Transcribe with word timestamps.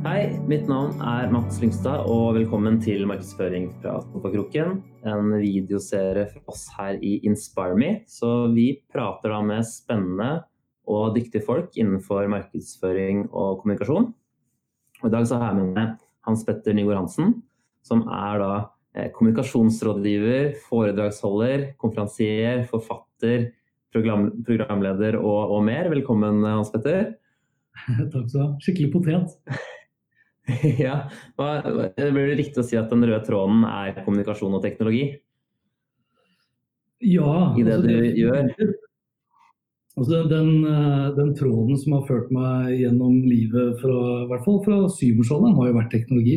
Hei, 0.00 0.30
mitt 0.48 0.64
navn 0.64 0.94
er 1.04 1.26
Mats 1.28 1.58
Lyngstad, 1.60 2.06
og 2.08 2.32
velkommen 2.32 2.78
til 2.80 3.02
markedsføring 3.04 3.66
fra 3.82 3.98
Kroken. 4.32 4.78
En 5.04 5.26
videoserie 5.42 6.22
for 6.30 6.54
oss 6.54 6.62
her 6.72 6.96
i 7.04 7.18
InspireMe. 7.28 8.06
Så 8.08 8.48
vi 8.54 8.78
prater 8.88 9.34
da 9.34 9.42
med 9.44 9.66
spennende 9.68 10.30
og 10.88 11.18
dyktige 11.18 11.44
folk 11.44 11.76
innenfor 11.76 12.30
markedsføring 12.32 13.26
og 13.28 13.60
kommunikasjon. 13.60 14.08
Og 15.02 15.04
I 15.04 15.12
dag 15.12 15.28
så 15.28 15.36
har 15.42 15.52
jeg 15.52 15.58
med 15.58 15.76
meg 15.76 15.92
Hans 16.24 16.46
Petter 16.48 16.78
Nygaard 16.78 17.02
Hansen, 17.02 17.34
som 17.84 18.06
er 18.08 18.40
da 18.40 18.54
eh, 18.96 19.10
kommunikasjonsrådgiver, 19.18 20.54
foredragsholder, 20.70 21.74
konferansier, 21.82 22.64
forfatter, 22.72 23.50
program, 23.92 24.30
programleder 24.48 25.20
og, 25.20 25.58
og 25.58 25.68
mer. 25.68 25.92
Velkommen, 25.92 26.40
Hans 26.48 26.72
Petter. 26.72 27.18
Takk 28.14 28.24
skal 28.24 28.32
du 28.32 28.40
ha. 28.46 28.48
Skikkelig 28.64 28.94
potet. 28.96 29.68
ja, 30.84 30.96
Hva, 31.38 31.48
Blir 31.96 32.30
det 32.32 32.38
riktig 32.40 32.62
å 32.62 32.66
si 32.66 32.78
at 32.78 32.92
den 32.92 33.04
røde 33.06 33.24
tråden 33.26 33.64
er 33.68 34.00
kommunikasjon 34.04 34.56
og 34.58 34.64
teknologi? 34.64 35.04
Ja. 37.00 37.54
I 37.56 37.64
det 37.64 37.78
altså, 37.78 37.88
du 37.88 38.20
gjør? 38.20 38.72
Altså 40.00 40.22
den, 40.30 40.50
eh, 40.64 41.06
den, 41.16 41.34
tråden 41.36 41.78
som 41.80 41.96
har 41.98 42.06
ført 42.08 42.30
meg 42.32 42.76
gjennom 42.78 43.22
livet, 43.26 43.80
fra, 43.82 43.96
i 44.24 44.28
hvert 44.30 44.46
fall 44.46 44.60
fra 44.64 44.80
syvårsalderen, 44.94 45.56
har 45.58 45.70
jo 45.70 45.78
vært 45.80 45.94
teknologi. 45.96 46.36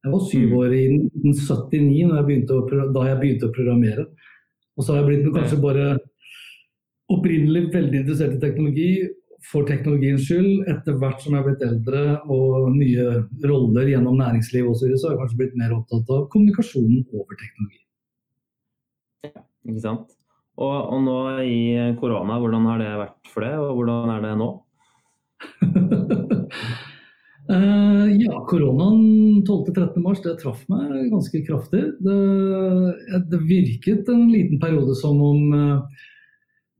Jeg 0.00 0.12
var 0.14 0.22
syv 0.30 0.46
mm. 0.48 0.56
år 0.58 0.74
i 0.74 0.84
1979 0.96 1.96
jeg 2.00 2.26
begynte 2.28 2.56
å, 2.56 2.84
da 2.96 3.06
jeg 3.10 3.20
begynte 3.20 3.48
å 3.50 3.54
programmere. 3.56 4.06
Og 4.76 4.84
så 4.84 4.94
har 4.94 5.02
jeg 5.02 5.10
blitt 5.10 5.34
kanskje 5.36 5.60
bare 5.60 5.86
opprinnelig 7.10 7.66
veldig 7.74 8.00
interessert 8.00 8.36
i 8.36 8.42
teknologi 8.42 8.90
for 9.46 9.66
teknologiens 9.68 10.26
skyld, 10.28 10.66
etter 10.68 10.96
hvert 11.00 11.22
som 11.22 11.34
jeg 11.34 11.40
har 11.40 11.48
blitt 11.48 11.64
eldre 11.64 12.00
og 12.30 12.70
nye 12.74 13.06
roller 13.46 13.88
gjennom 13.88 14.18
næringsliv 14.20 14.68
osv., 14.68 14.90
så, 14.92 14.96
så 15.00 15.08
har 15.08 15.14
jeg 15.14 15.22
kanskje 15.22 15.40
blitt 15.40 15.60
mer 15.60 15.76
opptatt 15.76 16.10
av 16.12 16.26
kommunikasjonen 16.32 17.04
over 17.16 17.38
teknologi. 17.40 17.80
Ja, 19.26 19.44
ikke 19.68 19.84
sant. 19.84 20.16
Og, 20.60 20.74
og, 20.76 20.98
nå 21.06 21.16
i 21.46 21.60
korona, 22.00 22.36
hvordan 22.40 22.66
har 22.68 22.82
det 22.82 22.90
vært 23.00 23.32
for 23.32 23.46
deg, 23.46 23.56
og 23.62 23.78
hvordan 23.78 24.12
er 24.12 24.26
det 24.26 24.34
nå? 24.40 24.50
uh, 27.48 28.06
ja, 28.26 28.42
koronaen 28.50 29.40
12.-13. 29.46 30.04
mars 30.04 30.20
det 30.26 30.36
traff 30.42 30.66
meg 30.68 31.08
ganske 31.14 31.40
kraftig. 31.48 31.86
Det, 32.04 32.18
det, 33.32 33.40
virket 33.48 34.10
en 34.12 34.28
liten 34.28 34.60
periode 34.60 34.98
som 35.00 35.22
om 35.24 35.56
uh, 35.56 36.08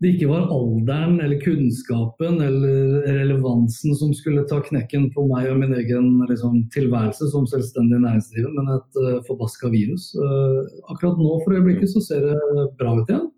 det 0.00 0.14
ikke 0.14 0.30
var 0.30 0.48
alderen 0.48 1.18
eller 1.20 1.40
kunnskapen 1.42 2.38
eller 2.40 3.02
relevansen 3.18 3.96
som 3.98 4.14
skulle 4.16 4.46
ta 4.48 4.62
knekken 4.64 5.10
på 5.12 5.26
meg 5.28 5.50
og 5.50 5.58
min 5.60 5.74
egen 5.76 6.14
liksom, 6.30 6.62
tilværelse 6.72 7.28
som 7.34 7.44
selvstendig 7.48 8.00
næringsdrivende, 8.00 8.64
men 8.64 8.78
et 8.78 9.00
uh, 9.02 9.18
forbaska 9.26 9.68
virus. 9.74 10.08
Uh, 10.16 10.64
akkurat 10.88 11.20
nå 11.20 11.34
for 11.42 11.52
øyeblikket 11.52 11.92
så 11.92 12.04
ser 12.06 12.24
det 12.30 12.64
bra 12.80 12.96
ut 12.96 13.12
igjen. 13.12 13.28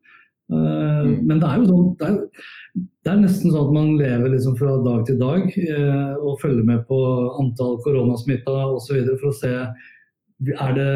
Uh, 0.52 1.02
mm. 1.08 1.16
Men 1.26 1.42
det 1.42 1.50
er 1.50 1.58
jo 1.58 1.68
sånn 1.72 1.90
det 1.98 2.10
er, 2.12 2.48
det 2.78 3.10
er, 3.10 3.20
nesten 3.24 3.50
sånn 3.50 3.66
at 3.66 3.76
man 3.80 3.92
lever 3.98 4.34
liksom 4.36 4.54
fra 4.60 4.78
dag 4.86 5.06
til 5.08 5.18
dag 5.18 5.48
uh, 5.50 6.14
og 6.22 6.40
følger 6.44 6.68
med 6.68 6.86
på 6.86 7.00
antall 7.42 7.80
koronasmitta 7.82 8.54
osv. 8.76 9.02
for 9.16 9.32
å 9.32 9.38
se 9.40 9.56
er 10.52 10.78
det 10.78 10.92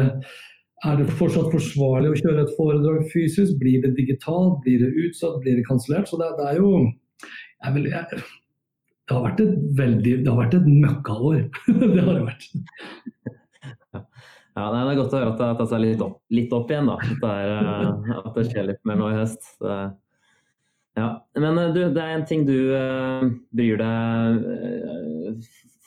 er 0.85 0.97
det 0.99 1.07
fortsatt 1.17 1.49
forsvarlig 1.49 2.11
å 2.11 2.17
kjøre 2.19 2.43
et 2.43 2.55
foredrag 2.57 3.05
fysisk? 3.09 3.55
Blir 3.61 3.81
det 3.81 3.95
digitalt? 3.97 4.59
Blir 4.65 4.83
det 4.83 4.91
utsatt? 5.07 5.39
Blir 5.41 5.57
det 5.57 5.65
kansellert? 5.69 6.09
Så 6.09 6.19
det, 6.21 6.29
det, 6.37 6.51
er 6.51 6.59
jo 6.61 6.71
jeg 7.65 7.73
vil, 7.73 7.87
jeg, 7.89 8.21
det 9.07 9.15
har 9.15 9.23
vært 9.23 9.41
et 9.41 9.53
veldig 9.79 10.15
Det 10.23 10.31
har 10.31 10.41
vært 10.41 10.57
et 10.59 10.67
møkkaår. 10.69 11.39
det 11.95 12.03
har 12.03 12.11
det 12.11 12.25
vært. 12.27 12.49
Ja, 14.57 14.65
Det 14.73 14.77
er 14.81 14.97
godt 14.97 15.13
å 15.13 15.19
høre 15.19 15.31
at 15.31 15.39
det 15.39 15.47
har 15.47 15.57
tatt 15.59 15.69
seg 15.69 15.81
litt 15.83 16.01
opp, 16.01 16.17
litt 16.33 16.53
opp 16.57 16.71
igjen. 16.73 16.89
da, 16.89 16.97
at 16.97 17.21
det, 17.21 17.31
er, 17.31 17.51
eh, 17.55 18.13
at 18.17 18.29
det, 18.33 18.45
skjer 18.49 18.69
litt 18.71 18.83
mer 18.89 18.97
nå 18.97 19.09
i 19.13 19.17
høst. 19.19 19.51
Det, 19.61 19.75
ja. 20.97 21.09
Men 21.37 21.61
eh, 21.61 21.73
du, 21.75 21.81
det 21.93 22.03
er 22.03 22.15
en 22.15 22.25
ting 22.25 22.45
du 22.47 22.55
uh, 22.73 23.27
bryr 23.53 23.77
deg 23.81 24.39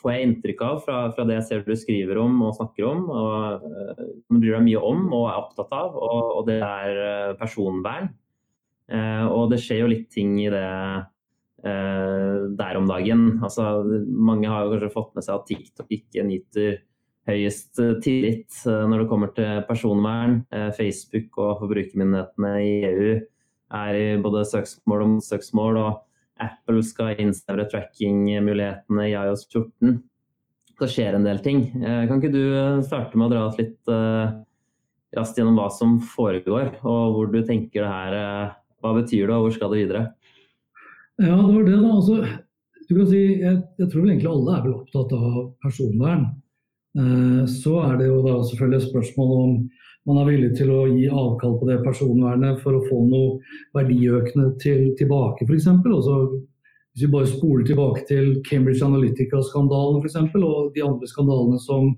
får 0.00 0.12
jeg 0.14 0.26
inntrykk 0.26 0.64
av 0.64 0.80
fra, 0.84 0.96
fra, 1.14 1.26
det 1.28 1.36
jeg 1.38 1.46
ser 1.48 1.62
du 1.66 1.76
skriver 1.78 2.20
om 2.22 2.40
og 2.46 2.56
snakker 2.56 2.88
om, 2.88 3.06
og 3.12 3.64
uh, 3.68 4.02
bryr 4.32 4.56
deg 4.56 4.66
mye 4.66 4.82
om 4.90 5.06
og 5.08 5.28
er 5.28 5.38
opptatt 5.38 5.72
av, 5.76 5.96
og, 5.96 6.34
og 6.40 6.44
det 6.48 6.58
er 6.64 7.00
uh, 7.00 7.38
personvern. 7.40 8.10
Uh, 8.90 9.26
og 9.30 9.52
det 9.52 9.60
skjer 9.62 9.84
jo 9.84 9.90
litt 9.92 10.08
ting 10.12 10.34
i 10.42 10.48
det 10.50 10.66
uh, 10.66 12.36
der 12.58 12.78
om 12.80 12.88
dagen. 12.90 13.26
Altså, 13.44 13.70
mange 14.08 14.50
har 14.50 14.64
jo 14.64 14.74
kanskje 14.74 14.94
fått 14.96 15.12
med 15.18 15.26
seg 15.26 15.36
at 15.36 15.50
TikTok 15.50 15.98
ikke 16.00 16.26
nyter 16.26 16.80
høyest 17.28 17.76
tillit 18.02 18.56
når 18.64 19.02
det 19.02 19.08
kommer 19.10 19.30
til 19.36 19.60
personvern. 19.68 20.38
Facebook 20.74 21.36
og 21.38 21.60
forbrukermyndighetene 21.60 22.54
i 22.64 22.72
EU 22.88 23.10
er 23.76 23.98
i 23.98 24.06
både 24.24 24.46
søksmål 24.48 25.04
og 25.04 25.12
motsøksmål. 25.12 25.78
Apple 26.44 26.82
skal 26.86 27.18
innsnevre 27.20 27.66
tracking-mulighetene 27.70 29.08
i 29.08 29.14
iOS 29.14 29.46
14. 29.48 29.98
Så 30.80 30.88
skjer 30.88 31.16
en 31.16 31.26
del 31.26 31.42
ting. 31.44 31.66
Eh, 31.80 32.04
kan 32.08 32.20
ikke 32.20 32.32
du 32.32 32.44
eh, 32.46 32.84
starte 32.86 33.18
med 33.18 33.28
å 33.28 33.32
dra 33.34 33.42
oss 33.48 33.58
litt 33.60 33.92
uh, 33.92 34.32
raskt 35.16 35.40
gjennom 35.40 35.58
hva 35.58 35.68
som 35.74 35.98
foregår, 36.14 36.78
og 36.80 37.16
hvor 37.16 37.32
du 37.32 37.40
tenker 37.44 37.84
det 37.84 37.90
her 37.90 38.54
Hva 38.80 38.94
betyr 38.96 39.26
det, 39.28 39.34
og 39.36 39.44
hvor 39.44 39.56
skal 39.56 39.74
det 39.74 39.82
videre? 39.82 40.04
Ja, 41.20 41.36
det 41.36 41.50
var 41.52 41.66
det, 41.66 41.76
da. 41.76 41.90
Altså, 41.92 42.20
du 42.88 42.94
kan 42.94 43.10
si, 43.10 43.24
jeg, 43.42 43.58
jeg, 43.76 43.90
tror 43.90 44.06
egentlig 44.06 44.30
alle 44.30 44.54
er 44.54 44.62
vel 44.64 44.78
opptatt 44.78 45.12
av 45.18 45.34
personvern. 45.60 46.30
Så 47.46 47.74
er 47.84 48.00
det 48.00 48.06
jo 48.08 48.22
da 48.24 48.38
selvfølgelig 48.48 48.80
et 48.80 48.86
spørsmål 48.88 49.34
om 49.36 49.52
man 50.10 50.22
er 50.22 50.30
villig 50.32 50.52
til 50.58 50.70
å 50.74 50.84
gi 50.90 51.06
avkall 51.08 51.56
på 51.60 51.68
det 51.68 51.80
personvernet 51.84 52.60
for 52.62 52.76
å 52.76 52.84
få 52.88 53.00
noe 53.06 53.58
verdiøkende 53.76 54.54
til, 54.62 54.88
tilbake, 54.98 55.46
f.eks. 55.46 55.68
Hvis 56.90 57.04
vi 57.06 57.12
bare 57.12 57.30
spoler 57.30 57.66
tilbake 57.68 58.02
til 58.08 58.32
Cambridge 58.48 58.82
Analytica-skandalen 58.84 60.00
f.eks., 60.02 60.18
og 60.42 60.72
de 60.74 60.84
andre 60.84 61.10
skandalene 61.10 61.60
som, 61.62 61.92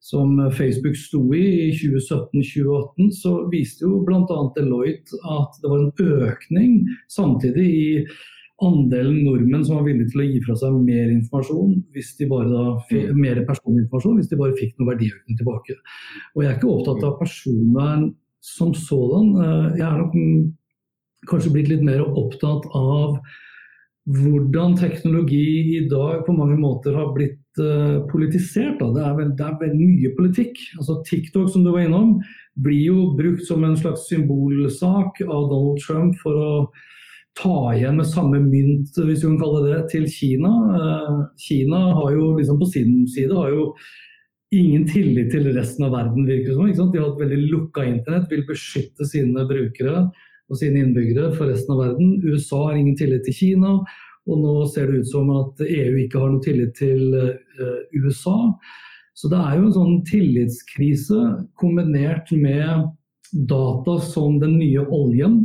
som 0.00 0.36
Facebook 0.56 0.98
sto 0.98 1.24
i 1.34 1.44
i 1.66 1.70
2017-2018, 1.80 3.10
så 3.18 3.36
viste 3.50 3.88
jo 3.88 4.04
bl.a. 4.06 4.42
Deloitte 4.56 5.18
at 5.34 5.58
det 5.60 5.72
var 5.72 5.82
en 5.82 6.28
økning 6.30 6.78
samtidig 7.10 7.66
i 7.70 7.88
andelen 8.64 9.22
nordmenn 9.24 9.64
som 9.66 9.78
var 9.78 9.86
villige 9.88 10.12
til 10.12 10.22
å 10.22 10.28
gi 10.28 10.40
fra 10.44 10.56
seg 10.60 10.78
mer 10.84 11.10
informasjon, 11.14 11.74
hvis 11.94 12.14
de 12.18 12.28
bare 12.30 12.48
da, 12.50 12.64
mm. 12.90 13.18
mer 13.18 13.42
personinformasjon, 13.48 14.16
hvis 14.20 14.32
de 14.32 14.40
bare 14.40 14.56
fikk 14.58 14.74
noe 14.78 14.92
verdiøkning 14.92 15.38
tilbake. 15.38 15.76
Og 16.34 16.42
Jeg 16.44 16.50
er 16.50 16.58
ikke 16.58 16.72
opptatt 16.72 17.06
av 17.08 17.18
personvern 17.20 18.08
som 18.44 18.72
sådan. 18.76 19.30
Eh, 19.36 19.78
jeg 19.80 19.86
er 19.86 20.00
nok 20.00 20.16
kanskje 21.28 21.54
blitt 21.54 21.70
litt 21.72 21.84
mer 21.84 22.02
opptatt 22.08 22.66
av 22.76 23.20
hvordan 24.10 24.76
teknologi 24.80 25.76
i 25.76 25.80
dag 25.90 26.24
på 26.26 26.34
mange 26.34 26.56
måter 26.58 26.96
har 26.96 27.12
blitt 27.14 27.60
uh, 27.60 28.00
politisert. 28.10 28.80
Det 28.80 29.02
er, 29.04 29.12
vel, 29.18 29.34
det, 29.36 29.44
er 29.44 29.58
vel, 29.60 29.74
mye 29.76 30.12
politikk. 30.16 30.56
Altså 30.78 30.96
TikTok 31.06 31.50
som 31.52 31.66
du 31.66 31.70
var 31.74 31.84
innom, 31.84 32.16
blir 32.58 32.80
jo 32.80 33.10
brukt 33.18 33.44
som 33.46 33.62
en 33.66 33.76
slags 33.78 34.08
symbolsak 34.08 35.20
av 35.26 35.50
Donald 35.52 35.84
Trump 35.84 36.16
for 36.24 36.40
å 36.40 36.50
ta 37.38 37.72
igjen 37.74 37.96
med 38.00 38.08
samme 38.10 38.40
mynt, 38.42 38.92
hvis 38.96 39.22
vi 39.22 39.28
kan 39.28 39.38
kalle 39.40 39.62
det, 39.68 39.80
til 39.92 40.06
Kina. 40.10 40.50
Eh, 40.76 41.18
Kina 41.40 41.80
har 41.96 42.12
jo 42.14 42.34
liksom 42.38 42.58
på 42.60 42.68
sin 42.72 42.94
side 43.08 43.36
har 43.36 43.52
jo 43.54 43.70
ingen 44.50 44.86
tillit 44.90 45.30
til 45.30 45.46
resten 45.54 45.86
av 45.86 45.94
verden, 45.94 46.26
virker 46.26 46.50
det 46.50 46.76
som. 46.76 46.90
De 46.90 46.98
har 46.98 47.12
et 47.12 47.22
veldig 47.22 47.40
lukka 47.52 47.86
internett, 47.86 48.30
vil 48.32 48.46
beskytte 48.48 49.06
sine 49.06 49.46
brukere 49.48 50.08
og 50.50 50.58
sine 50.58 50.82
innbyggere 50.82 51.30
for 51.36 51.50
resten 51.50 51.76
av 51.76 51.84
verden. 51.84 52.16
USA 52.26 52.64
har 52.66 52.78
ingen 52.80 52.98
tillit 52.98 53.22
til 53.28 53.36
Kina, 53.36 53.76
og 54.26 54.42
nå 54.42 54.54
ser 54.72 54.90
det 54.90 55.04
ut 55.04 55.12
som 55.12 55.30
at 55.38 55.62
EU 55.64 56.00
ikke 56.02 56.18
har 56.18 56.32
noe 56.32 56.42
tillit 56.42 56.74
til 56.78 57.14
uh, 57.14 57.78
USA. 57.94 58.50
Så 59.14 59.30
det 59.30 59.38
er 59.38 59.56
jo 59.56 59.68
en 59.68 59.76
sånn 59.76 59.96
tillitskrise 60.08 61.20
kombinert 61.60 62.30
med 62.34 62.90
data 63.46 63.96
som 64.02 64.40
den 64.42 64.58
nye 64.58 64.82
oljen 64.90 65.44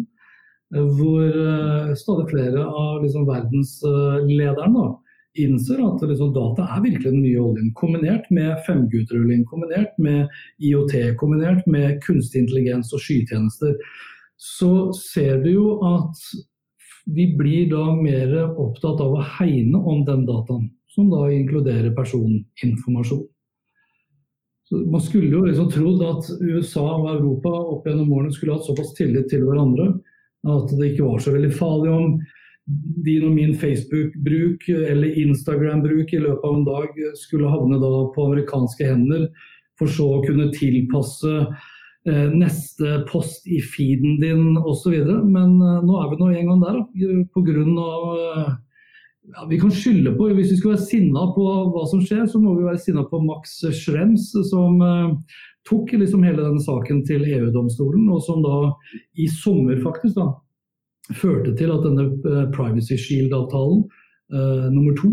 hvor 0.74 1.36
uh, 1.38 1.94
stadig 1.96 2.30
flere 2.32 2.66
av 2.66 3.04
liksom, 3.04 3.28
verdenslederne 3.30 4.86
uh, 4.90 4.96
innser 5.36 5.82
at 5.84 6.04
liksom, 6.08 6.34
data 6.34 6.66
er 6.76 6.84
virkelig 6.86 7.12
den 7.12 7.22
nye 7.24 7.44
oljen. 7.44 7.72
Kombinert 7.78 8.28
med 8.34 8.56
5G-utrulling, 8.68 9.46
kombinert 9.50 9.96
med 10.02 10.32
IOT, 10.64 10.96
kombinert 11.20 11.68
med 11.68 12.00
kunstig 12.06 12.46
intelligens 12.46 12.94
og 12.96 13.04
skytjenester, 13.04 13.76
så 14.40 14.92
ser 14.98 15.44
du 15.44 15.52
jo 15.54 15.68
at 15.88 16.20
vi 17.06 17.30
blir 17.38 17.70
da 17.70 17.84
mer 18.00 18.34
opptatt 18.50 19.04
av 19.04 19.14
å 19.14 19.24
hegne 19.38 19.78
om 19.78 20.02
den 20.08 20.26
dataen, 20.28 20.70
som 20.96 21.12
da 21.12 21.28
inkluderer 21.32 21.94
personinformasjon. 21.96 23.26
Så 24.66 24.80
man 24.90 25.04
skulle 25.04 25.30
jo 25.30 25.44
liksom 25.46 25.70
trodd 25.70 26.02
at 26.02 26.30
USA 26.42 26.84
og 26.96 27.12
Europa 27.12 27.52
opp 27.54 27.86
gjennom 27.86 28.10
årene 28.18 28.34
skulle 28.34 28.56
hatt 28.56 28.66
såpass 28.66 28.96
tillit 28.98 29.30
til 29.30 29.46
hverandre 29.46 29.92
at 30.46 30.74
det 30.78 30.92
ikke 30.92 31.08
var 31.08 31.22
så 31.24 31.34
veldig 31.36 31.54
farlig 31.58 31.92
om 31.94 32.18
din 33.06 33.28
og 33.28 33.36
min 33.36 33.54
Facebook-bruk 33.62 34.66
eller 34.74 35.20
Instagram-bruk 35.22 36.14
i 36.14 36.22
løpet 36.24 36.48
av 36.48 36.58
en 36.58 36.66
dag 36.66 37.00
skulle 37.20 37.52
havne 37.52 37.78
på 38.16 38.26
amerikanske 38.26 38.88
hender, 38.90 39.28
for 39.78 39.92
så 39.92 40.08
å 40.16 40.22
kunne 40.26 40.50
tilpasse 40.56 41.34
eh, 41.44 42.28
neste 42.34 43.02
post 43.12 43.46
i 43.46 43.60
feeden 43.62 44.18
din 44.22 44.56
osv. 44.58 44.96
Men 45.30 45.60
eh, 45.62 45.82
nå 45.86 46.00
er 46.02 46.14
vi 46.14 46.22
nå 46.22 46.30
en 46.32 46.52
gang 46.52 46.64
der, 46.64 46.80
da, 46.80 47.26
pga. 47.36 48.62
Ja, 49.26 49.42
vi 49.50 49.58
kan 49.58 49.72
skylde 49.74 50.12
på, 50.14 50.28
Hvis 50.38 50.52
vi 50.52 50.58
skulle 50.60 50.76
være 50.76 50.86
sinna 50.86 51.24
på 51.34 51.46
hva 51.74 51.86
som 51.90 52.02
skjer, 52.02 52.28
så 52.30 52.38
må 52.38 52.54
vi 52.60 52.68
være 52.68 52.82
sinna 52.82 53.08
på 53.10 53.18
Max 53.26 53.58
Schrems, 53.74 54.28
som 54.52 54.78
tok 55.70 55.94
liksom 55.94 56.24
hele 56.26 56.44
denne 56.44 56.62
saken 56.62 57.04
til 57.08 57.26
EU-domstolen, 57.26 58.08
og 58.14 58.22
som 58.26 58.44
da 58.46 58.58
i 59.18 59.28
sommer 59.32 59.80
faktisk 59.84 60.18
da, 60.20 60.30
førte 61.14 61.54
til 61.58 61.74
at 61.74 61.86
denne 61.86 62.10
eh, 62.26 62.46
Privacy 62.56 62.98
Shield-avtalen 62.98 63.84
uh, 64.34 64.68
nummer 64.74 64.96
to 64.98 65.12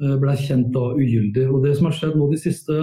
uh, 0.00 0.14
ble 0.20 0.36
kjent 0.40 0.70
da 0.72 0.92
ugyldig. 0.96 1.48
Og 1.50 1.64
Det 1.66 1.74
som 1.76 1.90
har 1.90 1.96
skjedd 1.98 2.16
nå 2.16 2.30
de 2.30 2.40
siste, 2.40 2.78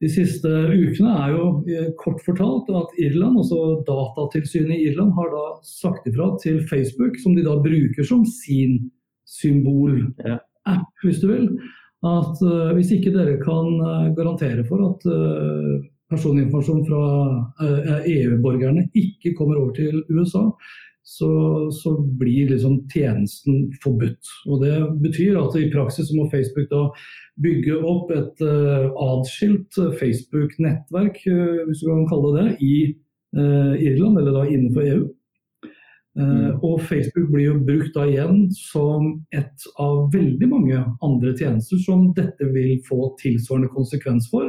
de 0.00 0.10
siste 0.12 0.48
ukene, 0.48 1.12
er 1.12 1.34
jo 1.36 1.50
uh, 1.60 1.90
kort 2.00 2.22
fortalt 2.24 2.70
at 2.72 2.96
Irland, 3.02 3.42
altså 3.42 3.82
Datatilsynet 3.88 4.76
i 4.76 4.86
Irland 4.90 5.12
har 5.18 5.32
da 5.34 5.46
sagt 5.68 6.08
ifra 6.08 6.32
til 6.40 6.62
Facebook, 6.70 7.20
som 7.20 7.36
de 7.36 7.44
da 7.44 7.58
bruker 7.60 8.08
som 8.08 8.24
sin 8.28 8.86
symbol-app, 9.28 10.88
hvis 11.04 11.20
du 11.20 11.28
vil, 11.32 11.50
at 12.06 12.40
hvis 12.76 12.92
ikke 12.94 13.10
dere 13.10 13.40
kan 13.40 13.80
garantere 14.14 14.62
for 14.68 14.84
at 14.86 15.06
personinformasjon 16.12 16.84
fra 16.86 18.02
EU-borgerne 18.06 18.86
ikke 18.94 19.32
kommer 19.38 19.58
over 19.58 19.72
til 19.74 20.02
USA, 20.10 20.44
så, 21.06 21.30
så, 21.70 21.92
blir 22.18 22.50
liksom 22.50 22.80
tjenesten 22.90 23.68
forbudt. 23.82 24.30
Og 24.50 24.62
Det 24.64 24.74
betyr 25.04 25.38
at 25.38 25.54
i 25.58 25.68
praksis 25.70 26.10
må 26.16 26.26
Facebook 26.32 26.66
da 26.72 26.88
bygge 27.42 27.76
opp 27.78 28.10
et 28.10 28.42
uh, 28.42 28.90
adskilt 29.04 29.78
Facebook-nettverk, 30.00 31.20
uh, 31.30 31.60
hvis 31.68 31.84
du 31.84 31.92
kan 31.92 32.08
kalle 32.10 32.32
det 32.34 32.46
det, 32.48 32.56
i 32.58 32.74
uh, 33.38 33.74
Irland, 33.78 34.18
eller 34.18 34.34
da 34.34 34.48
innenfor 34.50 34.88
EU. 34.88 35.04
Mm. 36.16 36.62
Og 36.64 36.80
Facebook 36.80 37.26
blir 37.28 37.50
jo 37.50 37.58
brukt 37.60 37.92
da 37.92 38.06
igjen 38.08 38.46
som 38.56 39.10
et 39.36 39.66
av 39.76 40.06
veldig 40.14 40.46
mange 40.48 40.78
andre 41.04 41.34
tjenester 41.36 41.76
som 41.84 42.06
dette 42.16 42.48
vil 42.54 42.78
få 42.88 43.10
tilsvarende 43.20 43.68
konsekvens 43.74 44.30
for. 44.32 44.48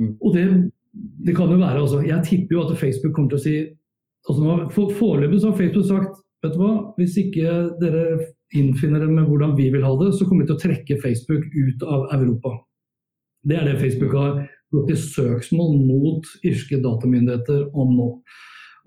Og 0.00 0.34
det, 0.34 0.46
det 1.26 1.36
kan 1.36 1.52
jo 1.52 1.60
være, 1.60 1.82
altså, 1.82 2.00
Jeg 2.06 2.24
tipper 2.26 2.56
jo 2.56 2.64
at 2.64 2.78
Facebook 2.80 3.14
kommer 3.14 3.30
til 3.34 3.40
å 3.40 3.44
si 3.44 3.54
altså 4.28 4.90
Foreløpig 4.98 5.40
har 5.44 5.56
Facebook 5.56 5.86
sagt 5.88 6.20
vet 6.40 6.54
du 6.56 6.60
hva, 6.60 6.74
hvis 6.96 7.18
ikke 7.20 7.54
dere 7.82 8.04
innfinner 8.56 9.02
dere 9.02 9.12
med 9.12 9.28
hvordan 9.28 9.52
vi 9.58 9.68
vil 9.72 9.84
ha 9.84 9.92
det, 10.00 10.14
så 10.16 10.24
kommer 10.26 10.44
vi 10.44 10.50
til 10.50 10.56
å 10.56 10.62
trekke 10.62 11.00
Facebook 11.02 11.44
ut 11.52 11.84
av 11.84 12.06
Europa. 12.16 12.54
Det 13.44 13.58
er 13.58 13.68
det 13.68 13.80
Facebook 13.80 14.14
har 14.16 14.38
gått 14.72 14.92
i 14.94 14.96
søksmål 14.96 15.76
mot 15.84 16.30
irske 16.46 16.80
datamyndigheter 16.82 17.68
om 17.76 17.92
nå. 17.96 18.08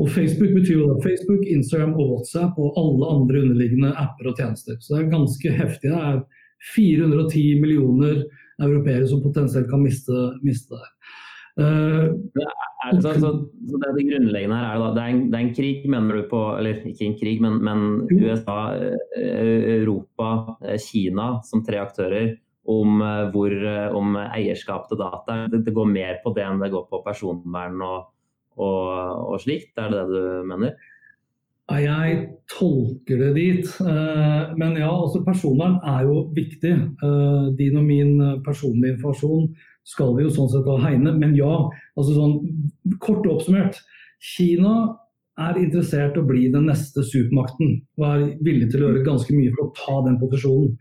Og 0.02 0.10
Facebook 0.10 0.56
betyr 0.56 0.80
jo 0.80 0.90
da 0.90 0.98
Facebook, 1.04 1.46
Instagram 1.46 1.94
og 1.94 2.16
WhatsApp 2.16 2.58
og 2.58 2.78
alle 2.82 3.10
andre 3.14 3.44
underliggende 3.46 3.94
apper 4.02 4.32
og 4.32 4.40
tjenester. 4.42 4.80
Så 4.82 4.96
det 4.96 5.04
er 5.04 5.12
ganske 5.14 5.54
heftig. 5.54 5.92
Det 5.94 6.00
er 6.10 6.24
410 6.74 7.62
millioner 7.62 8.24
europeere 8.62 9.08
som 9.10 9.24
potensielt 9.24 9.70
kan 9.72 9.84
miste, 9.84 10.26
miste 10.46 10.78
det. 10.78 10.90
Uh, 11.54 12.10
er, 12.34 12.96
så, 12.98 13.12
så, 13.22 13.30
så, 13.70 13.78
det, 13.78 13.92
det 13.94 14.06
grunnleggende 14.08 14.58
her 14.58 14.72
er 14.72 14.80
da, 14.82 14.88
det 14.96 15.02
er, 15.04 15.12
en, 15.14 15.20
det 15.30 15.38
er 15.38 15.44
en 15.46 15.52
krig, 15.54 15.84
mener 15.86 16.18
du 16.18 16.24
på 16.32 16.40
Eller 16.58 16.80
ikke 16.90 17.06
en 17.06 17.20
krig, 17.20 17.44
men, 17.46 17.60
men 17.62 17.84
USA, 18.10 18.56
eh, 18.74 19.68
Europa, 19.76 20.32
eh, 20.66 20.80
Kina 20.82 21.28
som 21.46 21.62
tre 21.66 21.78
aktører 21.84 22.34
om, 22.64 23.04
hvor, 23.34 23.54
om 24.00 24.18
eierskap 24.24 24.88
til 24.88 24.98
data. 25.02 25.44
Det, 25.52 25.62
det, 25.68 25.76
går 25.76 25.90
mer 25.92 26.22
på 26.24 26.32
det 26.34 26.46
enn 26.48 26.62
det 26.64 26.72
går 26.74 26.86
på 26.90 27.02
personvern 27.06 27.82
og, 27.84 27.98
og, 28.56 28.84
og 29.36 29.42
slikt? 29.44 29.76
Er 29.78 29.92
det 29.92 30.06
det 30.10 30.22
du 30.24 30.48
mener? 30.48 30.78
Jeg 31.72 32.16
tolker 32.52 33.22
det 33.22 33.30
dit. 33.38 33.70
Men 34.60 34.76
ja, 34.80 34.92
altså 34.92 35.24
personvern 35.24 35.78
er 35.88 36.08
jo 36.10 36.26
viktig. 36.36 36.74
Din 37.60 37.78
og 37.80 37.86
min 37.88 38.18
personlige 38.46 38.98
informasjon 38.98 39.48
skal 39.88 40.14
vi 40.18 40.26
jo 40.26 40.34
sånn 40.34 40.52
sett 40.52 40.68
da 40.68 40.76
hegne. 40.84 41.14
Men 41.16 41.36
ja, 41.38 41.54
altså 41.96 42.18
sånn 42.18 42.98
kort 43.04 43.28
oppsummert. 43.30 43.80
Kina 44.24 44.74
er 45.42 45.58
interessert 45.58 46.18
i 46.18 46.22
å 46.22 46.28
bli 46.28 46.46
den 46.54 46.68
neste 46.70 47.02
supermakten 47.08 47.80
og 47.98 48.04
er 48.06 48.26
villig 48.46 48.70
til 48.70 48.84
å 48.84 48.90
gjøre 48.90 49.06
ganske 49.08 49.34
mye 49.34 49.54
for 49.56 49.66
å 49.66 49.72
ta 49.80 49.96
den 50.06 50.20
posisjonen. 50.22 50.76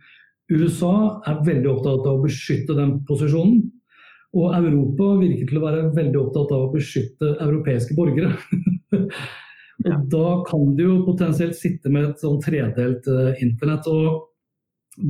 USA 0.53 0.97
er 1.31 1.45
veldig 1.47 1.71
opptatt 1.71 2.05
av 2.05 2.19
å 2.19 2.25
beskytte 2.27 2.77
den 2.77 2.99
posisjonen. 3.09 3.63
Og 4.37 4.55
Europa 4.57 5.11
virker 5.21 5.49
til 5.49 5.61
å 5.61 5.65
være 5.65 5.89
veldig 5.97 6.19
opptatt 6.21 6.53
av 6.57 6.67
å 6.67 6.73
beskytte 6.73 7.35
europeiske 7.45 7.97
borgere. 7.97 8.35
og 9.85 10.05
Da 10.13 10.29
kan 10.49 10.77
de 10.77 10.87
jo 10.87 11.01
potensielt 11.07 11.57
sitte 11.59 11.91
med 11.93 12.11
et 12.11 12.23
sånn 12.23 12.41
tredelt 12.45 13.09
uh, 13.11 13.33
internett. 13.43 13.89
og 13.89 14.29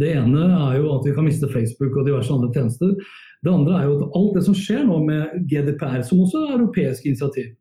Det 0.01 0.13
ene 0.17 0.47
er 0.71 0.79
jo 0.81 0.95
at 0.97 1.07
vi 1.07 1.15
kan 1.17 1.27
miste 1.27 1.51
Facebook 1.53 1.97
og 1.97 2.07
diverse 2.09 2.33
andre 2.33 2.53
tjenester. 2.55 2.95
Det 3.43 3.53
andre 3.53 3.79
er 3.79 3.89
jo 3.89 3.97
at 3.99 4.19
alt 4.19 4.35
det 4.39 4.45
som 4.47 4.57
skjer 4.57 4.85
nå 4.87 5.01
med 5.05 5.47
GDPR, 5.51 6.03
som 6.07 6.23
også 6.23 6.47
er 6.47 6.59
europeisk 6.59 7.07
initiativ. 7.07 7.55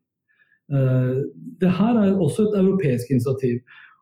uh, 0.72 1.22
det 1.60 1.70
her 1.70 1.96
er 2.00 2.18
også 2.18 2.48
et 2.48 2.60
europeisk 2.62 3.10
initiativ. 3.10 3.60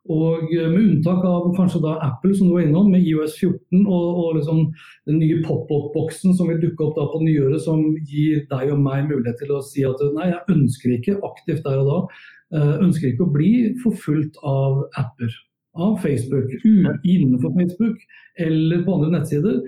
Og 0.09 0.49
med 0.49 0.79
unntak 0.81 1.25
av 1.29 1.51
kanskje 1.59 1.83
da 1.85 1.99
Apple, 2.06 2.33
som 2.35 2.49
du 2.49 2.55
var 2.56 2.65
innom, 2.65 2.89
med 2.91 3.05
IOS 3.05 3.37
14 3.37 3.85
og, 3.85 4.06
og 4.23 4.39
liksom 4.39 4.63
den 5.11 5.21
nye 5.21 5.43
pop-up-boksen 5.45 6.35
som 6.39 6.49
vil 6.49 6.61
dukke 6.63 6.87
opp 6.87 6.97
da 6.97 7.05
på 7.13 7.21
nyåret, 7.27 7.61
som 7.63 7.83
gir 8.09 8.47
deg 8.51 8.73
og 8.73 8.81
meg 8.81 9.11
mulighet 9.11 9.39
til 9.43 9.53
å 9.55 9.61
si 9.65 9.85
at 9.87 10.01
nei, 10.17 10.31
jeg 10.33 10.56
ønsker 10.56 10.97
ikke 10.97 11.19
aktivt 11.29 11.67
der 11.69 11.83
og 11.83 11.91
da, 11.91 11.99
eh, 12.09 12.40
ønsker 12.56 13.12
ikke 13.12 13.26
å 13.26 13.32
bli 13.35 13.52
forfulgt 13.85 14.41
av 14.47 14.82
apper. 14.99 15.31
Av 15.79 16.00
Facebook, 16.02 16.50
innenfor 16.67 17.52
Facebook 17.55 18.00
eller 18.43 18.81
på 18.82 18.94
andre 18.97 19.12
nettsider 19.14 19.61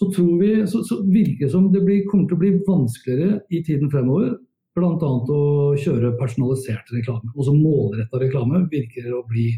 så, 0.00 0.06
vi, 0.40 0.66
så, 0.66 0.84
så 0.86 1.02
virker 1.02 1.44
det 1.44 1.52
som 1.52 1.66
det 1.72 1.82
blir, 1.84 2.06
kommer 2.08 2.28
til 2.28 2.38
å 2.38 2.40
bli 2.40 2.52
vanskeligere 2.64 3.40
i 3.52 3.60
tiden 3.66 3.90
fremover. 3.92 4.38
Bl.a. 4.78 5.10
å 5.34 5.40
kjøre 5.82 6.14
personalisert 6.16 6.88
reklame. 6.94 7.32
Også 7.34 7.52
målretta 7.52 8.20
reklame 8.22 8.62
virker 8.70 9.10
å 9.12 9.24
bli 9.28 9.50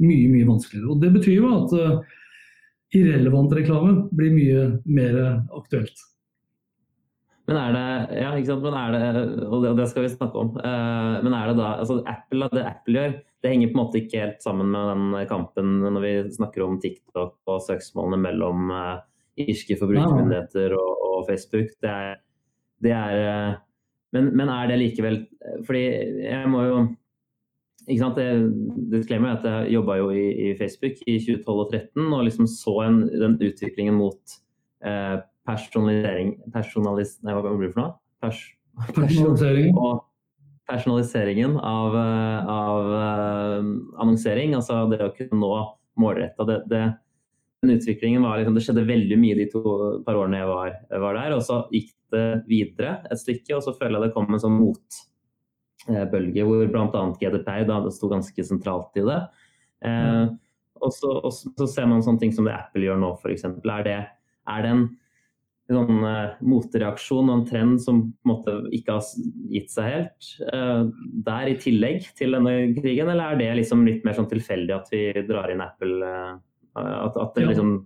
mye 0.00 0.30
mye 0.32 0.46
vanskeligere. 0.48 0.88
Og 0.94 1.02
Det 1.02 1.10
betyr 1.18 1.36
jo 1.36 1.50
at 1.52 1.74
uh, 1.76 1.98
irrelevant 2.96 3.52
reklame 3.52 4.06
blir 4.16 4.32
mye 4.32 4.62
mer 4.88 5.20
aktuelt. 5.58 6.06
Men 7.50 7.58
er 7.58 7.72
det, 7.74 7.86
ja, 8.20 8.30
ikke 8.38 8.52
sant? 8.52 8.62
Men 8.62 8.76
er 8.78 8.92
det, 8.94 9.22
og 9.50 9.64
det, 9.74 9.86
skal 9.90 10.04
vi 10.04 10.12
snakke 10.12 10.38
om. 10.38 10.52
Uh, 10.62 11.16
men 11.24 11.34
er 11.34 11.50
det 11.50 11.56
da 11.58 11.70
altså 11.82 11.96
Apple, 12.06 12.46
Det 12.52 12.62
Apple 12.62 12.94
gjør, 12.94 13.16
det 13.42 13.50
henger 13.50 13.72
på 13.72 13.74
en 13.74 13.80
måte 13.80 13.98
ikke 13.98 14.20
helt 14.22 14.44
sammen 14.44 14.70
med 14.70 14.90
den 14.92 15.16
kampen 15.30 15.80
når 15.82 16.04
vi 16.04 16.12
snakker 16.36 16.62
om 16.62 16.76
TikTok 16.78 17.50
og 17.50 17.64
søksmålene 17.66 18.20
mellom 18.22 18.70
uh, 18.70 19.00
irske 19.40 19.74
forbrukermyndigheter 19.80 20.76
og, 20.78 20.92
og, 21.08 21.24
Facebook. 21.26 21.72
Det 21.82 21.90
er, 21.90 22.22
det 22.86 22.94
er 22.94 23.18
uh, 23.24 23.58
men, 24.14 24.30
men, 24.36 24.50
er 24.50 24.70
det 24.70 24.78
likevel 24.80 25.20
Fordi 25.66 25.82
jeg 26.24 26.48
må 26.50 26.64
jo 26.66 26.78
ikke 27.86 28.00
sant, 28.02 28.18
Det 28.18 28.94
disclaimer 28.94 29.36
at 29.38 29.46
jeg 29.46 29.74
jobba 29.76 29.96
jo 29.98 30.10
i, 30.14 30.24
i, 30.50 30.54
Facebook 30.58 31.02
i 31.06 31.18
2012 31.18 31.50
og 31.50 31.74
2013 31.74 32.14
og 32.14 32.24
liksom 32.26 32.48
så 32.50 32.74
en, 32.86 33.00
den 33.08 33.38
utviklingen 33.40 33.96
mot 33.98 34.34
eh, 34.84 35.16
personalisering 35.50 36.36
personalis, 36.54 37.18
Nei, 37.26 37.34
hva 37.34 37.42
blir 37.50 37.68
det 37.68 37.74
for 37.74 37.82
noe? 37.82 37.98
Pers, 38.22 38.46
personalisering. 38.94 39.74
Og 39.74 40.06
personaliseringen 40.70 41.56
av, 41.58 41.96
eh, 41.98 42.48
av 42.48 42.90
uh, 42.94 43.70
annonsering. 44.02 44.54
Altså 44.54 44.84
det 44.90 45.02
å 45.02 45.12
kunne 45.16 45.40
nå 45.40 45.54
målretta. 46.00 46.46
Det, 46.46 46.58
det, 46.70 46.82
den 47.62 47.74
utviklingen 47.76 48.22
var 48.24 48.38
liksom, 48.38 48.56
Det 48.56 48.64
skjedde 48.64 48.86
veldig 48.88 49.18
mye 49.20 49.38
de 49.40 49.48
to 49.52 49.62
par 50.06 50.18
årene 50.18 50.40
jeg 50.40 50.50
var, 50.50 50.76
var, 51.06 51.18
der. 51.18 51.36
Og 51.36 51.42
så 51.46 51.62
gikk 51.74 51.90
det 52.14 52.28
videre 52.50 53.00
et 53.10 53.20
stykke, 53.20 53.56
og 53.58 53.64
så 53.66 53.74
føler 53.76 53.98
jeg 53.98 54.08
det 54.08 54.14
kom 54.16 54.30
en 54.30 54.42
sånn 54.42 54.56
motbølge 54.58 56.46
hvor 56.46 56.70
bl.a. 56.70 57.02
GDPR 57.20 57.66
da, 57.68 57.82
det 57.84 57.92
sto 57.94 58.10
ganske 58.10 58.46
sentralt 58.46 58.96
i 58.98 59.04
det. 59.06 59.20
Eh, 59.86 60.24
og, 60.80 60.90
så, 60.96 61.12
og, 61.20 61.30
så, 61.34 61.68
ser 61.68 61.86
man 61.90 62.02
sånne 62.04 62.24
ting 62.24 62.34
som 62.34 62.48
det 62.48 62.56
Apple 62.56 62.86
gjør 62.86 62.98
nå, 63.02 63.12
f.eks. 63.20 63.46
Er, 63.46 63.84
det, 63.86 63.98
er 64.48 64.64
det 64.64 64.72
en 64.74 64.88
sånn 65.76 66.04
uh, 66.04 66.38
motreaksjon 66.46 67.28
og 67.30 67.34
en 67.34 67.44
trend 67.48 67.82
som 67.82 68.02
måte 68.26 68.56
ikke 68.76 68.98
har 68.98 69.26
gitt 69.52 69.72
seg 69.72 69.90
helt 69.90 70.30
uh, 70.52 70.88
der, 71.26 71.52
i 71.52 71.58
tillegg 71.60 72.08
til 72.18 72.36
denne 72.36 72.54
krigen, 72.78 73.10
eller 73.10 73.34
er 73.34 73.40
det 73.40 73.50
liksom 73.60 73.84
litt 73.88 74.06
mer 74.06 74.18
sånn 74.18 74.30
tilfeldig 74.30 74.76
at 74.76 74.90
vi 74.92 75.04
drar 75.28 75.52
inn 75.52 75.62
Apple? 75.64 76.00
Uh, 76.00 76.40
at, 76.80 77.16
at 77.18 77.36
det, 77.36 77.48
liksom, 77.50 77.76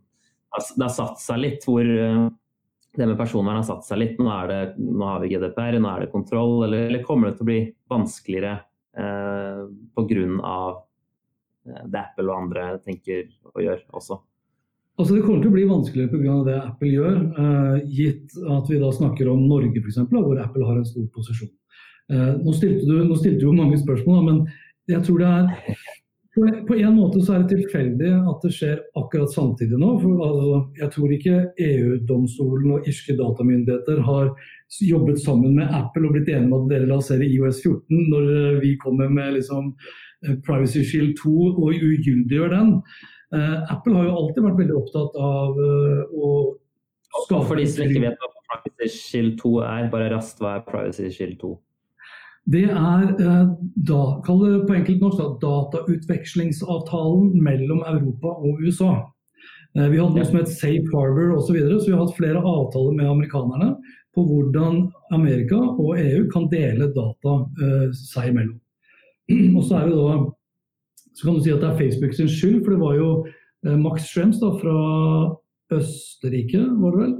det 0.76 0.87
har 0.87 0.97
satt 0.97 1.21
seg 1.23 1.41
litt 1.41 1.69
hvor 1.69 1.88
uh, 1.88 2.26
det 2.95 3.07
med 3.07 3.19
personvern 3.19 3.59
har 3.59 3.67
satt 3.67 3.87
seg 3.87 4.00
litt. 4.00 4.21
Nå, 4.23 4.31
det, 4.50 4.61
nå 4.79 5.07
har 5.09 5.23
vi 5.23 5.33
GDPR, 5.33 5.79
nå 5.83 5.91
er 5.91 6.05
det 6.05 6.12
kontroll. 6.12 6.62
Eller, 6.67 6.88
eller 6.88 7.03
kommer 7.07 7.31
det 7.31 7.38
til 7.38 7.47
å 7.47 7.49
bli 7.50 7.61
vanskeligere 7.91 8.53
eh, 8.99 9.64
pga. 9.97 10.59
det 11.64 12.03
Apple 12.05 12.29
og 12.29 12.37
andre 12.37 12.69
tenker 12.85 13.26
å 13.50 13.64
gjøre 13.64 13.83
også? 13.99 14.21
Altså 14.95 15.17
Det 15.17 15.25
kommer 15.25 15.43
til 15.43 15.51
å 15.51 15.55
bli 15.57 15.65
vanskeligere 15.67 16.13
pga. 16.13 16.35
det 16.47 16.57
Apple 16.61 16.93
gjør, 16.93 17.17
uh, 17.39 17.79
gitt 17.91 18.37
at 18.57 18.71
vi 18.71 18.79
da 18.79 18.93
snakker 18.95 19.31
om 19.33 19.43
Norge 19.49 19.83
f.eks., 19.83 19.99
hvor 20.13 20.39
Apple 20.39 20.69
har 20.69 20.79
en 20.79 20.87
stor 20.87 21.09
posisjon. 21.15 21.51
Uh, 22.13 22.37
nå, 22.39 22.55
stilte 22.55 22.87
du, 22.87 23.01
nå 23.03 23.19
stilte 23.19 23.43
du 23.43 23.51
mange 23.59 23.81
spørsmål, 23.81 24.23
men 24.29 24.41
jeg 24.91 25.03
tror 25.07 25.19
det 25.19 25.33
er 25.33 25.75
på, 26.35 26.47
på 26.69 26.77
en 26.77 26.97
måte 26.97 27.21
så 27.23 27.37
er 27.37 27.45
det 27.45 27.57
tilfeldig 27.61 28.11
at 28.31 28.43
det 28.43 28.51
skjer 28.57 28.81
akkurat 28.99 29.31
samtidig 29.31 29.79
nå. 29.79 29.93
For, 30.03 30.23
altså, 30.27 30.61
jeg 30.81 30.91
tror 30.97 31.13
ikke 31.15 31.37
EU-domstolen 31.63 32.73
og 32.75 32.89
irske 32.91 33.15
datamyndigheter 33.19 34.03
har 34.03 34.33
jobbet 34.83 35.21
sammen 35.23 35.55
med 35.61 35.71
Apple 35.71 36.09
og 36.09 36.17
blitt 36.17 36.33
enige 36.33 36.51
om 36.51 36.57
at 36.59 36.73
dere 36.73 36.91
lanserer 36.91 37.23
IOS 37.29 37.63
14 37.63 38.11
når 38.11 38.31
eh, 38.35 38.61
vi 38.65 38.73
kommer 38.83 39.13
med 39.15 39.37
liksom, 39.37 39.71
Privacy 40.47 40.83
Shield 40.83 41.15
2 41.23 41.35
og 41.53 41.71
ugyldiggjør 41.71 42.51
den. 42.57 42.75
Uh, 43.33 43.64
Apple 43.73 43.95
har 43.97 44.09
jo 44.09 44.16
alltid 44.19 44.45
vært 44.45 44.59
veldig 44.61 44.75
opptatt 44.78 45.14
av 45.16 45.57
uh, 45.57 46.02
å 46.12 46.33
skape 47.25 47.47
For 47.49 47.61
de 47.61 47.64
som 47.71 47.87
ikke 47.87 48.02
vet 48.04 48.21
hva 48.21 48.28
Privacy 48.45 48.90
Shield 48.93 49.38
2 49.40 49.54
er, 49.64 49.87
bare 49.93 50.11
raskt, 50.12 50.43
hva 50.43 50.59
er 50.59 50.66
Privacy 50.66 51.09
Shield 51.14 51.38
2? 51.40 51.54
Det 52.54 52.66
er 52.69 53.07
uh, 53.16 53.54
da, 53.88 54.02
kall 54.26 54.45
det 54.45 54.52
på 54.69 54.76
enkelt 54.76 55.02
norsk 55.07 55.19
da, 55.23 55.31
datautvekslingsavtalen 55.47 57.33
mellom 57.43 57.83
Europa 57.88 58.37
og 58.37 58.62
USA. 58.62 58.95
Vi 59.75 59.99
hadde 59.99 60.14
noe 60.14 60.23
som 60.28 60.37
het 60.38 60.52
Safe 60.52 60.87
Harbor 60.93 61.33
osv., 61.35 61.49
så, 61.49 61.54
videre, 61.57 61.78
så 61.83 61.88
vi 61.88 61.95
har 61.97 62.04
hatt 62.04 62.14
flere 62.14 62.38
avtaler 62.38 62.93
med 62.95 63.09
amerikanerne 63.11 63.73
på 64.14 64.23
hvordan 64.28 64.85
Amerika 65.16 65.59
og 65.59 65.99
EU 65.99 66.28
kan 66.31 66.47
dele 66.52 66.93
data 66.95 67.33
seg 67.99 68.28
imellom. 68.31 68.61
Og 69.59 69.64
så 69.66 69.81
er 69.81 69.88
det 69.88 69.97
da 69.99 70.14
så 71.14 71.26
kan 71.26 71.38
du 71.38 71.44
si 71.44 71.54
at 71.54 71.62
det 71.62 71.71
er 71.71 71.78
Facebook 71.78 72.14
sin 72.16 72.30
skyld, 72.30 72.61
for 72.64 72.75
det 72.75 72.83
var 72.83 72.99
jo 72.99 73.09
eh, 73.66 73.78
Max 73.78 74.09
Schrems 74.11 74.40
da, 74.42 74.50
fra 74.59 74.76
Østerrike, 75.75 76.62
var 76.83 76.94
det 76.94 77.02
vel, 77.02 77.12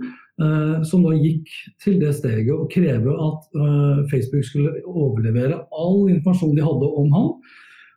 eh, 0.45 0.79
som 0.91 1.05
da 1.07 1.15
gikk 1.15 1.53
til 1.83 2.01
det 2.03 2.15
steget 2.19 2.55
å 2.55 2.69
kreve 2.73 3.15
at 3.29 3.61
eh, 3.61 4.01
Facebook 4.11 4.47
skulle 4.49 4.83
overlevere 4.91 5.63
all 5.71 6.09
informasjon 6.11 6.57
de 6.59 6.67
hadde 6.67 6.91
om 7.03 7.15
han. 7.15 7.31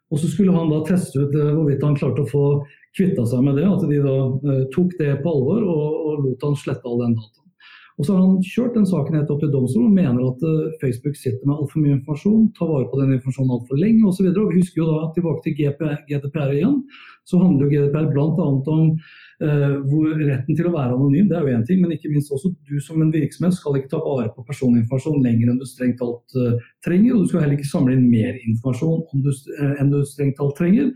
Og 0.07 0.21
så 0.21 0.29
skulle 0.31 0.53
han 0.55 0.69
da 0.71 0.83
teste 0.87 1.19
ut 1.19 1.33
hvorvidt 1.35 1.81
han 1.83 1.97
klarte 1.97 2.23
å 2.23 2.29
få 2.29 2.45
kvitta 2.95 3.25
seg 3.27 3.41
med 3.43 3.57
det. 3.59 3.65
At 3.67 3.83
de 3.89 3.97
da 3.99 4.61
tok 4.71 4.93
det 5.01 5.17
på 5.19 5.33
alvor 5.33 5.65
og 5.67 6.21
lot 6.23 6.45
han 6.47 6.55
slette 6.55 6.87
all 6.87 7.01
den 7.01 7.17
dataen. 7.17 7.46
Og 7.97 8.05
så 8.05 8.13
har 8.13 8.19
han 8.21 8.41
kjørt 8.45 8.75
den 8.77 8.85
saken 8.85 9.15
helt 9.17 9.31
opp 9.33 9.39
til 9.41 9.49
domstolen 9.49 9.87
og 9.89 9.95
mener 9.97 10.25
at 10.27 10.43
uh, 10.45 10.73
Facebook 10.81 11.15
sitter 11.17 11.41
med 11.49 11.55
altfor 11.55 11.81
mye 11.81 11.95
informasjon, 11.95 12.43
tar 12.57 12.69
vare 12.69 12.89
på 12.91 12.99
den 13.01 13.15
informasjonen 13.15 13.53
altfor 13.55 13.79
lenge 13.81 14.03
osv. 14.05 14.27
Vi 14.27 14.59
husker 14.59 14.83
jo 14.83 14.89
da 14.91 15.07
tilbake 15.15 15.41
til 15.47 15.55
GDPR 16.11 16.53
igjen. 16.53 16.83
Så 17.25 17.41
handler 17.41 17.65
jo 17.65 17.71
GDPR 17.73 18.11
bl.a. 18.13 18.27
om 18.27 18.91
hvor 19.89 20.13
retten 20.17 20.55
til 20.57 20.65
å 20.65 20.73
være 20.73 20.95
anonym, 20.95 21.27
det 21.29 21.35
er 21.37 21.43
jo 21.45 21.57
én 21.57 21.65
ting, 21.67 21.81
men 21.83 21.91
ikke 21.93 22.09
minst 22.09 22.31
også 22.33 22.49
du 22.65 22.79
som 22.81 23.03
en 23.03 23.11
virksomhet 23.13 23.53
skal 23.53 23.75
ikke 23.77 23.91
ta 23.91 23.99
vare 24.01 24.31
på 24.33 24.45
personinformasjon 24.47 25.19
lenger 25.21 25.51
enn 25.51 25.59
du 25.61 25.65
strengt 25.69 25.99
talt 26.01 26.37
uh, 26.37 26.55
trenger. 26.85 27.15
Og 27.15 27.25
du 27.25 27.31
skal 27.31 27.45
heller 27.45 27.57
ikke 27.57 27.69
samle 27.69 27.97
inn 27.97 28.09
mer 28.09 28.37
informasjon 28.45 29.25
du, 29.25 29.31
enn 29.81 29.93
du 29.93 30.03
strengt 30.05 30.37
talt 30.37 30.57
trenger. 30.57 30.93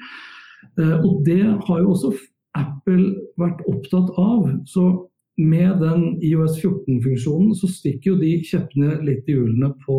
og 0.78 1.24
det 1.26 1.42
har 1.42 1.80
jo 1.82 1.94
også 1.96 2.14
Apple 2.58 3.16
vært 3.42 3.62
opptatt 3.70 4.12
av. 4.22 4.50
så 4.70 5.11
med 5.42 5.82
den 5.82 6.04
IOS 6.24 6.60
14-funksjonen 6.62 7.56
så 7.58 7.70
stikker 7.72 8.14
jo 8.14 8.20
de 8.22 8.36
kjeppene 8.46 9.00
litt 9.06 9.30
i 9.30 9.36
hjulene 9.36 9.72
på 9.86 9.98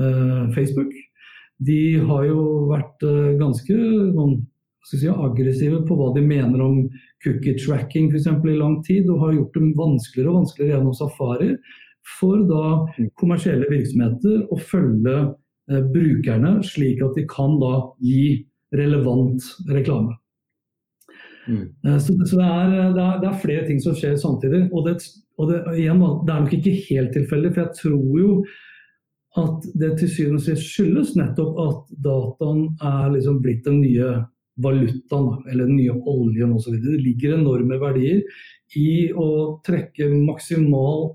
eh, 0.00 0.42
Facebook. 0.56 0.92
De 1.66 1.80
har 2.08 2.26
jo 2.28 2.42
vært 2.70 3.06
eh, 3.06 3.32
ganske 3.40 3.76
noen, 4.12 4.38
si, 4.86 5.00
aggressive 5.08 5.80
på 5.88 5.96
hva 5.98 6.12
de 6.14 6.22
mener 6.26 6.62
om 6.62 6.84
cookie 7.24 7.56
tracking 7.58 8.10
f.eks. 8.12 8.28
i 8.28 8.58
lang 8.58 8.78
tid, 8.86 9.08
og 9.10 9.24
har 9.24 9.38
gjort 9.38 9.56
det 9.56 9.72
vanskeligere 9.80 10.32
og 10.32 10.38
vanskeligere 10.42 10.76
gjennom 10.76 10.96
Safari 11.00 11.50
for 12.18 12.44
da 12.46 12.66
mm. 12.84 13.08
kommersielle 13.18 13.66
virksomheter 13.70 14.44
å 14.52 14.60
følge 14.60 15.16
eh, 15.24 15.82
brukerne, 15.94 16.58
slik 16.66 17.02
at 17.04 17.16
de 17.18 17.26
kan 17.30 17.58
da 17.62 17.74
gi 18.04 18.44
relevant 18.76 19.42
reklame. 19.70 20.14
Mm. 21.46 21.66
Eh, 21.86 21.98
så, 21.98 22.14
så 22.26 22.38
det, 22.38 22.46
er, 22.46 22.70
det, 22.70 23.02
er, 23.02 23.18
det, 23.22 23.28
er, 23.30 23.42
flere 23.42 23.66
ting 23.66 23.82
som 23.82 23.96
skjer 23.96 24.16
samtidig. 24.20 24.66
Og, 24.72 24.86
det, 24.88 24.96
og 25.38 25.52
igjen, 25.74 26.00
det, 26.00 26.32
er 26.32 26.46
nok 26.46 26.56
ikke 26.58 26.78
helt 26.88 27.12
tilfeldig, 27.16 27.52
for 27.54 27.64
jeg 27.64 27.80
tror 27.82 28.22
jo 28.22 28.30
at 29.36 29.68
det 29.76 29.90
til 30.00 30.08
syvende 30.08 30.40
og 30.40 30.46
sist 30.46 30.70
skyldes 30.70 31.12
nettopp 31.18 31.58
at 31.60 31.96
dataen 32.06 32.62
er 32.80 33.10
liksom 33.12 33.42
blitt 33.44 33.66
den 33.66 33.82
nye 33.82 34.14
valutaen, 34.64 35.42
eller 35.50 35.68
den 35.68 35.76
nye 35.76 35.96
oljen 36.08 36.54
osv. 36.56 36.78
Det 36.80 37.00
ligger 37.04 37.36
enorme 37.36 37.76
verdier 37.80 38.22
i 38.80 39.12
å 39.12 39.28
trekke 39.66 40.08
maksimal 40.14 41.10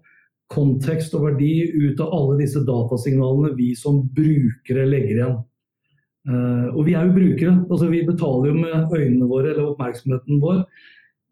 kontekst 0.51 1.15
og 1.17 1.29
verdi 1.29 1.53
ut 1.71 2.01
av 2.03 2.11
alle 2.13 2.41
disse 2.43 2.61
datasignalene 2.67 3.55
vi 3.57 3.71
som 3.77 4.01
brukere 4.13 4.85
legger 4.89 5.15
igjen. 5.15 5.39
Uh, 6.29 6.69
og 6.77 6.85
vi 6.85 6.93
er 6.93 7.07
jo 7.07 7.15
brukere. 7.15 7.53
altså 7.71 7.87
Vi 7.89 8.05
betaler 8.05 8.51
jo 8.51 8.53
med 8.53 8.93
øynene 8.93 9.29
våre 9.29 9.49
eller 9.49 9.71
oppmerksomheten 9.71 10.41
vår. 10.41 10.59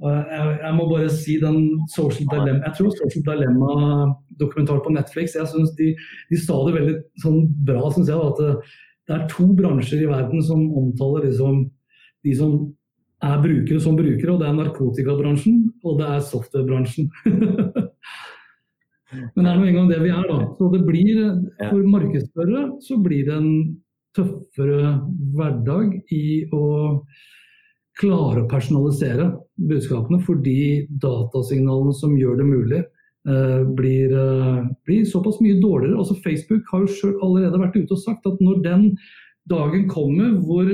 Uh, 0.01 0.24
jeg, 0.31 0.60
jeg, 0.63 0.74
må 0.77 0.88
bare 0.89 1.10
si 1.13 1.36
den 1.41 1.58
Social 1.91 2.29
Dilemma 2.31 2.63
Jeg 2.65 2.74
tror 2.77 2.93
Social 2.98 3.25
Dilemma-dokumentar 3.27 4.79
på 4.86 4.93
Netflix 4.96 5.36
jeg 5.36 5.48
synes 5.51 5.74
de, 5.75 5.91
de, 6.31 6.39
sa 6.39 6.55
det 6.65 6.77
veldig 6.77 6.96
sånn 7.22 7.43
bra, 7.67 7.91
syns 7.93 8.10
jeg. 8.10 8.17
At 8.17 8.41
det, 8.41 8.53
det, 9.05 9.17
er 9.17 9.27
to 9.29 9.46
bransjer 9.60 10.05
i 10.05 10.10
verden 10.10 10.41
som 10.46 10.63
omtaler 10.81 11.27
liksom, 11.27 11.67
de 12.25 12.34
som 12.39 12.55
er 13.29 13.43
brukere 13.43 13.84
som 13.84 14.00
brukere. 14.00 14.31
og 14.34 14.41
Det 14.41 14.48
er 14.48 14.58
narkotikabransjen 14.58 15.60
og 15.84 16.00
det 16.01 16.08
er 16.15 16.25
softwarebransjen. 16.31 17.12
Men 19.36 19.46
det 19.46 19.51
er 19.51 19.58
nå 19.58 19.65
engang 19.65 19.88
det 19.89 20.01
vi 20.01 20.10
er, 20.13 20.25
da. 20.29 20.39
Så 20.58 20.69
det 20.74 20.81
blir, 20.86 21.22
For 21.62 21.86
markedsførere 21.93 22.65
så 22.86 22.98
blir 23.01 23.25
det 23.29 23.38
en 23.38 23.53
tøffere 24.18 24.94
hverdag 25.36 26.00
i 26.16 26.46
å 26.56 26.63
klare 28.00 28.44
å 28.44 28.50
personalisere 28.50 29.28
budskapene, 29.70 30.22
fordi 30.24 30.88
datasignalene 31.04 31.96
som 31.96 32.16
gjør 32.18 32.39
det 32.39 32.48
mulig, 32.48 32.80
eh, 33.28 33.63
blir, 33.75 34.13
eh, 34.13 34.70
blir, 34.86 35.06
såpass 35.06 35.42
mye 35.42 35.60
dårligere. 35.60 35.98
Altså 35.98 36.16
Facebook 36.24 36.63
har 36.72 36.82
jo 36.82 36.88
selv 36.88 37.20
allerede 37.22 37.60
vært 37.60 37.75
ute 37.75 37.92
og 37.92 38.00
sagt 38.00 38.25
at 38.25 38.39
når 38.39 38.63
den 38.63 38.98
dagen 39.48 39.88
kommer 39.89 40.39
hvor 40.39 40.66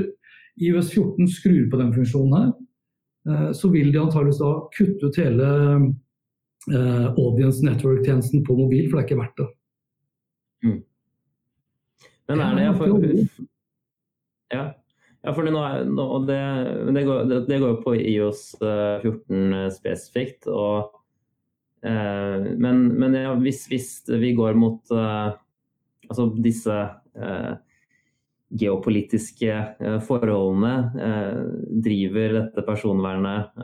IOS 0.61 0.91
14 0.93 1.27
skrur 1.27 1.69
på 1.69 1.77
den 1.77 1.93
funksjonen 1.93 2.37
her, 2.37 2.53
eh, 3.27 3.51
så 3.51 3.71
vil 3.71 3.91
de 3.91 3.99
antageligvis 3.99 4.39
da 4.39 4.69
kutte 4.77 5.05
ut 5.05 5.15
hele 5.15 5.95
audience 6.65 7.61
network-tjenesten 7.61 8.43
på 8.43 8.57
mobil, 8.57 8.89
for 8.89 8.97
det 8.97 9.03
er 9.03 9.07
ikke 9.07 9.21
verdt 9.21 9.37
det. 9.37 9.47
Mm. 10.65 10.83
Men 12.27 12.41
er 12.41 12.57
det? 12.57 12.71
For, 12.79 13.45
Ja, 14.53 14.65
ja 15.25 15.33
for 15.33 15.47
nå, 15.49 15.63
nå, 15.89 16.05
det, 16.27 16.41
det, 16.93 17.03
går, 17.07 17.23
det, 17.29 17.39
det, 17.49 17.59
går, 17.61 17.73
jo 17.75 17.81
på 17.83 17.95
IOS 17.97 18.43
14 18.59 19.03
eh, 19.05 19.59
eh, 19.59 19.69
spesifikt. 19.73 20.49
Og, 20.49 20.97
eh, 21.85 22.49
men, 22.61 22.87
men 22.97 23.17
ja, 23.19 23.35
hvis, 23.41 23.65
hvis, 23.71 23.91
vi 24.09 24.33
går 24.37 24.57
mot 24.57 24.93
eh, 24.93 25.37
altså 26.09 26.29
disse 26.37 26.75
eh, 27.17 27.53
geopolitiske 28.55 29.53
eh, 29.53 29.97
forholdene, 30.05 30.75
driver 31.85 32.37
dette 32.39 32.63
personvernet 32.65 33.57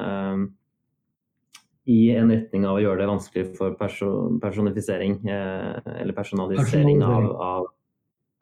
i 1.92 2.02
en 2.14 2.30
retning 2.30 2.66
av 2.68 2.78
å 2.78 2.82
gjøre 2.82 3.02
det 3.02 3.08
vanskelig 3.10 3.44
for 3.58 3.74
perso 3.78 4.10
personifisering 4.42 5.16
eller 5.26 6.14
personalisering 6.18 7.02
av, 7.06 7.30
av 7.42 7.70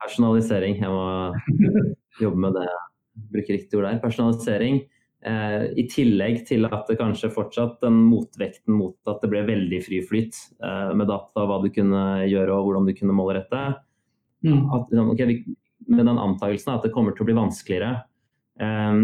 Personalisering. 0.04 0.80
Jeg 0.80 0.94
må 0.94 1.74
jobbe 2.24 2.46
med 2.46 2.58
det, 2.58 2.70
bruke 3.34 3.56
riktig 3.56 3.80
ord 3.80 3.90
der. 3.90 4.02
Personalisering. 4.04 4.82
Eh, 5.20 5.64
I 5.76 5.84
tillegg 5.92 6.46
til 6.48 6.68
at 6.70 6.88
det 6.88 6.96
kanskje 7.00 7.32
fortsatt 7.34 7.82
den 7.84 7.98
motvekten 8.08 8.78
mot 8.78 8.96
at 9.12 9.20
det 9.20 9.32
ble 9.34 9.42
veldig 9.50 9.82
fri 9.84 10.00
flyt 10.08 10.38
eh, 10.64 10.92
med 10.96 11.10
data, 11.12 11.44
hva 11.44 11.58
du 11.60 11.68
kunne 11.76 12.04
gjøre 12.30 12.56
og 12.56 12.70
hvordan 12.70 12.88
du 12.88 12.94
kunne 12.96 13.16
målrette. 13.18 13.64
Mm. 14.48 14.62
At, 14.72 14.88
liksom, 14.88 15.10
okay, 15.12 15.28
vi, 15.28 15.58
med 15.92 16.08
den 16.08 16.22
antakelsen 16.22 16.78
at 16.78 16.88
det 16.88 16.94
kommer 16.96 17.16
til 17.16 17.26
å 17.26 17.32
bli 17.32 17.36
vanskeligere 17.36 17.98
eh, 18.64 19.02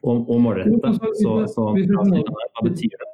å, 0.00 0.16
å 0.16 0.38
målrette. 0.40 0.80
Altså, 0.80 1.12
så, 1.20 1.36
så, 1.52 1.68
hva 1.76 2.64
betyr 2.64 2.96
det? 2.96 3.12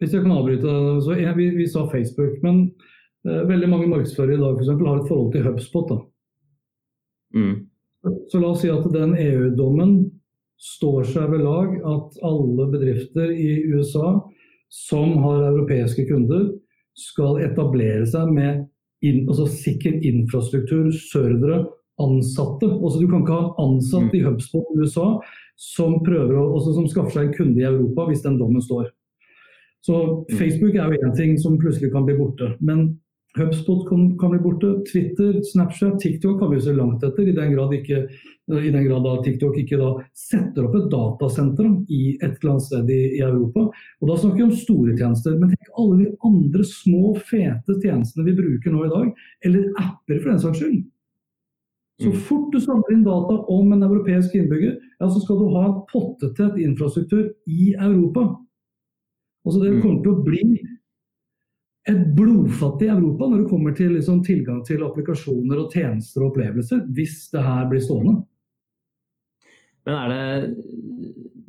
Hvis 0.00 0.16
jeg 0.16 0.24
kan 0.24 0.32
avbryte, 0.32 0.74
så 1.04 1.14
jeg, 1.14 1.32
vi, 1.36 1.50
vi, 1.58 1.66
sa 1.68 1.84
Facebook. 1.92 2.40
men 2.42 2.70
veldig 3.24 3.68
mange 3.68 3.88
markedsførere 3.90 4.36
i 4.36 4.40
dag 4.40 4.54
for 4.54 4.64
eksempel, 4.64 4.88
har 4.88 5.02
et 5.02 5.10
forhold 5.10 5.32
til 5.34 5.44
HubSpot. 5.46 5.92
Mm. 7.36 7.54
Så 8.32 8.40
la 8.40 8.52
oss 8.54 8.62
si 8.64 8.70
at 8.72 8.86
den 8.94 9.12
EU-dommen 9.18 9.98
står 10.60 11.08
seg 11.08 11.32
ved 11.32 11.44
lag 11.44 11.74
at 11.88 12.20
alle 12.24 12.68
bedrifter 12.72 13.32
i 13.32 13.50
USA 13.72 14.18
som 14.70 15.16
har 15.24 15.48
europeiske 15.50 16.06
kunder, 16.08 16.50
skal 16.94 17.40
etablere 17.42 18.04
seg 18.06 18.30
med 18.34 18.64
in, 19.06 19.24
altså 19.28 19.46
sikker 19.50 19.96
infrastruktur, 20.06 20.90
servere, 21.10 21.64
ansatte. 22.00 22.68
Også, 22.68 23.00
du 23.00 23.08
kan 23.10 23.24
ikke 23.24 23.36
ha 23.36 23.46
en 23.48 23.60
ansatt 23.66 24.14
i 24.16 24.22
HubSpot 24.24 24.74
i 24.74 24.84
USA 24.84 25.06
som, 25.60 25.98
prøver 26.04 26.36
å, 26.38 26.46
også, 26.56 26.74
som 26.76 26.88
skaffer 26.90 27.16
seg 27.16 27.28
en 27.28 27.36
kunde 27.36 27.62
i 27.62 27.68
Europa 27.68 28.06
hvis 28.08 28.24
den 28.24 28.38
dommen 28.40 28.62
står. 28.64 28.90
Så 29.84 29.96
Facebook 30.36 30.76
er 30.76 30.92
jo 30.92 31.08
én 31.08 31.16
ting 31.16 31.38
som 31.40 31.58
plutselig 31.60 31.92
kan 31.94 32.04
bli 32.04 32.18
borte. 32.18 32.52
Men 32.60 32.98
HubSpot 33.38 33.88
kan, 33.88 34.18
kan, 34.18 34.30
bli 34.30 34.40
borte. 34.42 34.66
Twitter, 34.92 35.42
Snapchat, 35.42 36.00
TikTok 36.00 36.40
har 36.40 36.48
vi 36.50 36.60
se 36.60 36.72
langt 36.72 37.04
etter. 37.06 37.28
I 37.28 37.32
den 37.32 37.52
grad, 37.52 37.74
ikke, 37.74 38.00
i 38.50 38.70
den 38.74 38.86
grad 38.88 39.06
TikTok 39.24 39.58
ikke 39.62 39.78
da 39.78 39.90
setter 40.18 40.66
opp 40.66 40.74
et 40.74 40.88
datasenter 40.90 41.68
i 41.86 42.16
et 42.16 42.32
eller 42.32 42.56
annet 42.56 42.66
sted 42.66 42.90
i, 42.90 43.00
i, 43.20 43.20
Europa. 43.22 43.68
Og 44.00 44.10
Da 44.10 44.16
snakker 44.18 44.40
vi 44.40 44.48
om 44.48 44.56
store 44.64 44.96
tjenester. 44.98 45.36
Men 45.38 45.52
tenk 45.54 45.70
alle 45.78 46.00
de 46.00 46.08
andre 46.26 46.66
små, 46.66 47.14
fete 47.30 47.78
tjenestene 47.78 48.26
vi 48.26 48.38
bruker 48.40 48.74
nå 48.74 48.88
i 48.88 48.94
dag. 48.96 49.22
Eller 49.46 49.70
apper, 49.78 50.18
for 50.18 50.32
den 50.32 50.42
saks 50.42 50.64
skyld. 50.64 50.82
Så 52.00 52.10
mm. 52.10 52.20
fort 52.26 52.52
du 52.52 52.60
samler 52.64 52.94
inn 52.96 53.06
data 53.06 53.38
om 53.52 53.72
en 53.74 53.84
europeisk 53.84 54.34
innbygger, 54.34 54.78
ja, 54.98 55.06
så 55.06 55.20
skal 55.20 55.36
du 55.36 55.50
ha 55.52 55.66
en 55.68 55.80
pottetett 55.90 56.56
infrastruktur 56.58 57.26
i 57.46 57.74
Europa. 57.76 58.24
Altså 59.44 59.60
Det 59.60 59.74
mm. 59.74 59.82
kommer 59.84 60.02
til 60.04 60.14
å 60.14 60.22
bli 60.24 60.44
et 61.90 62.02
blodfattig 62.16 62.88
Europa 62.92 63.28
når 63.28 63.42
det 63.42 63.50
kommer 63.50 63.74
til 63.76 63.94
liksom, 63.96 64.22
tilgang 64.26 64.62
til 64.66 64.82
applikasjoner 64.86 65.62
og 65.62 65.74
tjenester 65.74 66.22
og 66.22 66.32
opplevelser, 66.32 66.84
hvis 66.96 67.22
det 67.34 67.44
her 67.44 67.68
blir 67.70 67.82
stående. 67.84 68.20
Men 69.88 69.96
er 69.96 70.08
det 70.12 70.54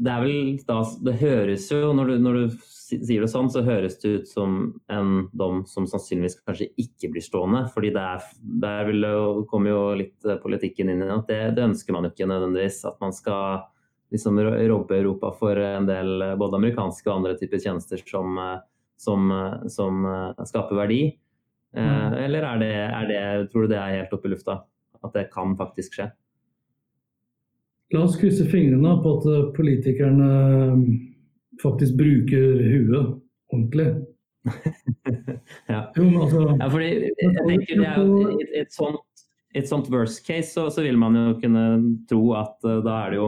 Det 0.02 0.12
er 0.12 0.22
vel 0.24 0.60
da 0.66 0.78
Det 1.06 1.18
høres 1.20 1.68
jo, 1.72 1.92
når 1.94 2.08
du, 2.08 2.14
når 2.20 2.38
du 2.40 2.56
sier 2.92 3.22
det 3.22 3.30
sånn, 3.32 3.50
så 3.52 3.62
høres 3.64 4.00
det 4.02 4.10
ut 4.10 4.28
som 4.28 4.56
en 4.92 5.12
dom 5.38 5.62
som 5.70 5.86
sannsynligvis 5.88 6.40
kanskje 6.42 6.72
ikke 6.82 7.12
blir 7.14 7.24
stående. 7.24 7.68
fordi 7.74 7.92
det 7.96 8.02
er, 8.02 8.26
der 8.66 8.88
vil 8.90 9.06
jo, 9.08 9.44
kommer 9.48 9.72
jo 9.72 9.84
litt 9.96 10.32
politikken 10.44 10.90
inn 10.90 11.04
i 11.06 11.12
at 11.12 11.28
Det, 11.28 11.42
det 11.56 11.68
ønsker 11.70 11.94
man 11.94 12.04
jo 12.04 12.12
ikke 12.12 12.28
nødvendigvis. 12.28 12.82
At 12.90 12.98
man 13.00 13.14
skal 13.14 13.64
liksom 14.12 14.40
robbe 14.42 14.98
Europa 14.98 15.32
for 15.32 15.56
en 15.56 15.88
del 15.88 16.36
både 16.36 16.60
amerikanske 16.60 17.08
og 17.08 17.22
andre 17.22 17.38
typer 17.40 17.64
tjenester 17.64 18.02
som 18.04 18.36
som, 19.02 19.32
eh, 19.32 19.68
som 19.68 20.06
eh, 20.06 20.46
skaper 20.46 20.78
verdi? 20.78 21.02
Eh, 21.76 21.84
mm. 21.84 22.18
Eller 22.26 22.48
er 22.48 22.62
det, 22.62 22.74
er 22.86 23.08
det, 23.10 23.22
tror 23.52 23.66
du 23.66 23.74
det 23.74 23.80
er 23.82 24.02
helt 24.02 24.14
oppe 24.18 24.30
i 24.30 24.36
lufta? 24.36 24.62
At 25.02 25.16
det 25.18 25.32
kan 25.34 25.56
faktisk 25.58 25.98
skje? 25.98 26.12
La 27.92 28.06
oss 28.06 28.20
krysse 28.20 28.46
fingrene 28.48 28.94
på 29.04 29.18
at 29.18 29.56
politikerne 29.58 30.28
faktisk 31.60 31.98
bruker 32.00 32.62
huet 32.72 33.18
ordentlig. 33.52 33.90
ja. 35.74 35.82
Jo, 35.98 36.06
altså, 36.24 36.46
ja, 36.56 36.70
fordi 36.72 36.92
jeg 37.10 37.34
tenker 37.50 37.82
det 37.82 37.90
er 37.90 37.98
jo 38.00 38.38
et, 38.38 38.54
et, 38.64 38.72
sånt, 38.74 39.26
et 39.58 39.68
sånt 39.70 39.90
worst 39.92 40.24
case 40.26 40.54
så, 40.56 40.70
så, 40.74 40.86
vil 40.86 40.98
man 40.98 41.18
jo 41.20 41.26
kunne 41.44 41.66
tro 42.10 42.24
at 42.40 42.56
uh, 42.64 42.80
da 42.86 42.96
er 43.04 43.14
det 43.14 43.20
jo 43.20 43.28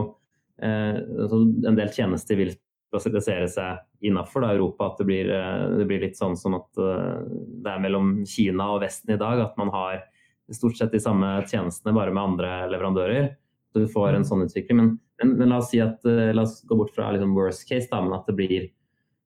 uh, 0.64 1.36
en 1.68 1.78
del 1.78 1.92
tjenester 1.94 2.40
vil 2.40 2.54
spesialisere 3.02 3.48
seg 3.50 4.08
innafor 4.08 4.46
Europa. 4.48 4.90
At 4.90 5.00
det 5.00 5.06
blir, 5.08 5.30
eh, 5.30 5.62
det 5.78 5.86
blir, 5.88 6.02
litt 6.04 6.18
sånn 6.18 6.36
som 6.38 6.56
at 6.58 6.80
eh, 6.80 7.22
det 7.64 7.70
er 7.70 7.82
mellom 7.82 8.16
Kina 8.28 8.70
og 8.74 8.82
Vesten 8.84 9.14
i 9.14 9.20
dag. 9.20 9.40
At 9.46 9.56
man 9.60 9.72
har 9.74 10.04
stort 10.52 10.76
sett 10.78 10.92
de 10.92 11.00
samme 11.00 11.38
tjenestene, 11.48 11.94
bare 11.96 12.12
med 12.14 12.22
andre 12.22 12.52
leverandører. 12.72 13.32
Så 13.72 13.82
du 13.82 13.90
får 13.90 14.14
en 14.14 14.28
sånn 14.28 14.44
utvikling. 14.44 14.78
Men, 14.80 14.92
men, 15.22 15.34
men 15.40 15.50
la 15.54 15.62
oss 15.62 15.72
si 15.72 15.82
at, 15.82 16.04
eh, 16.08 16.34
la 16.36 16.46
oss 16.46 16.60
gå 16.68 16.78
bort 16.78 16.94
fra 16.94 17.10
liksom 17.14 17.34
worst 17.36 17.66
case, 17.68 17.88
da, 17.90 18.02
men 18.04 18.16
at 18.16 18.30
det 18.30 18.36
blir 18.38 18.68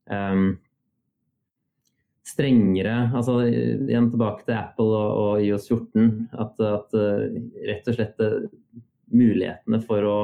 um, 0.08 0.50
strengere 2.28 3.08
altså 3.16 3.38
Igjen 3.48 4.10
tilbake 4.12 4.44
til 4.44 4.56
Apple 4.58 4.88
og, 4.92 5.20
og 5.22 5.44
IOS 5.44 5.68
14. 5.70 6.10
At, 6.37 6.60
at, 6.60 6.98
rett 7.68 7.88
og 7.88 7.96
slett 7.96 8.26
mulighetene 9.08 9.80
for 9.84 10.04
å 10.04 10.18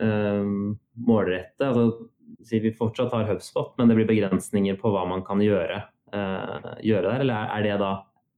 um, 0.00 0.72
målrette 1.06 1.68
altså 1.68 2.08
si 2.46 2.60
vi 2.62 2.72
fortsatt 2.76 3.12
har 3.14 3.28
HubSpot, 3.30 3.72
men 3.78 3.88
det 3.90 3.98
blir 3.98 4.08
begrensninger 4.10 4.78
på 4.80 4.92
hva 4.92 5.04
man 5.08 5.24
kan 5.26 5.42
gjøre, 5.42 5.82
uh, 6.14 6.74
gjøre 6.84 7.06
der? 7.08 7.24
Eller 7.24 7.54
er 7.56 7.66
det 7.66 7.78
da, 7.82 7.92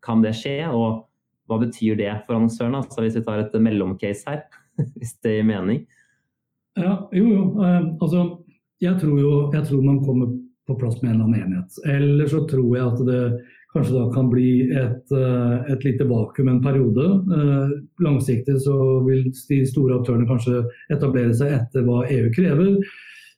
kan 0.04 0.22
det 0.24 0.34
skje? 0.38 0.58
Og 0.70 1.04
hva 1.50 1.60
betyr 1.60 1.98
det 2.00 2.12
for 2.26 2.38
annonsørene? 2.38 2.82
Altså 2.84 3.04
hvis 3.04 3.18
vi 3.18 3.24
tar 3.26 3.42
et 3.42 3.58
mellomcase 3.60 4.30
her, 4.30 4.46
hvis 4.98 5.16
det 5.24 5.38
gir 5.38 5.50
mening? 5.50 5.84
Ja, 6.80 6.96
jo, 7.14 7.26
jo. 7.30 7.42
Uh, 7.60 7.92
altså, 8.02 8.24
jeg 8.82 8.98
tror 9.00 9.20
jo 9.20 9.34
jeg 9.54 9.68
tror 9.68 9.84
man 9.84 10.00
kommer 10.04 10.32
på 10.64 10.78
plass 10.80 10.96
med 11.02 11.12
en 11.12 11.18
eller 11.18 11.28
annen 11.28 11.42
enighet. 11.44 11.76
Eller 11.92 12.30
så 12.30 12.40
tror 12.48 12.70
jeg 12.72 12.86
at 12.88 13.02
det 13.04 13.22
kanskje 13.74 13.94
da 13.96 14.04
kan 14.14 14.28
bli 14.30 14.48
et, 14.70 15.12
uh, 15.12 15.60
et 15.70 15.82
lite 15.84 16.06
vakuum 16.08 16.48
en 16.48 16.62
periode. 16.64 17.08
Langsiktig 18.02 18.60
så 18.64 18.76
vil 19.04 19.26
de 19.28 19.58
store 19.68 19.98
aktørene 19.98 20.28
kanskje 20.30 20.62
etablere 20.94 21.34
seg 21.36 21.52
etter 21.58 21.84
hva 21.84 22.04
EU 22.08 22.30
krever. 22.34 22.78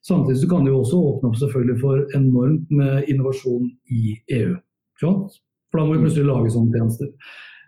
Samtidig 0.06 0.38
så 0.42 0.48
kan 0.50 0.66
det 0.66 0.70
jo 0.70 0.82
også 0.84 1.00
åpne 1.02 1.30
opp 1.30 1.38
selvfølgelig 1.40 1.80
for 1.82 2.16
enormt 2.18 2.70
med 2.70 3.08
innovasjon 3.10 3.68
i 3.90 4.14
EU. 4.38 4.54
For 5.00 5.80
da 5.80 5.84
må 5.84 5.96
vi 5.96 6.04
plutselig 6.04 6.28
lage 6.28 6.52
sånne 6.54 6.76
tjenester. 6.78 7.08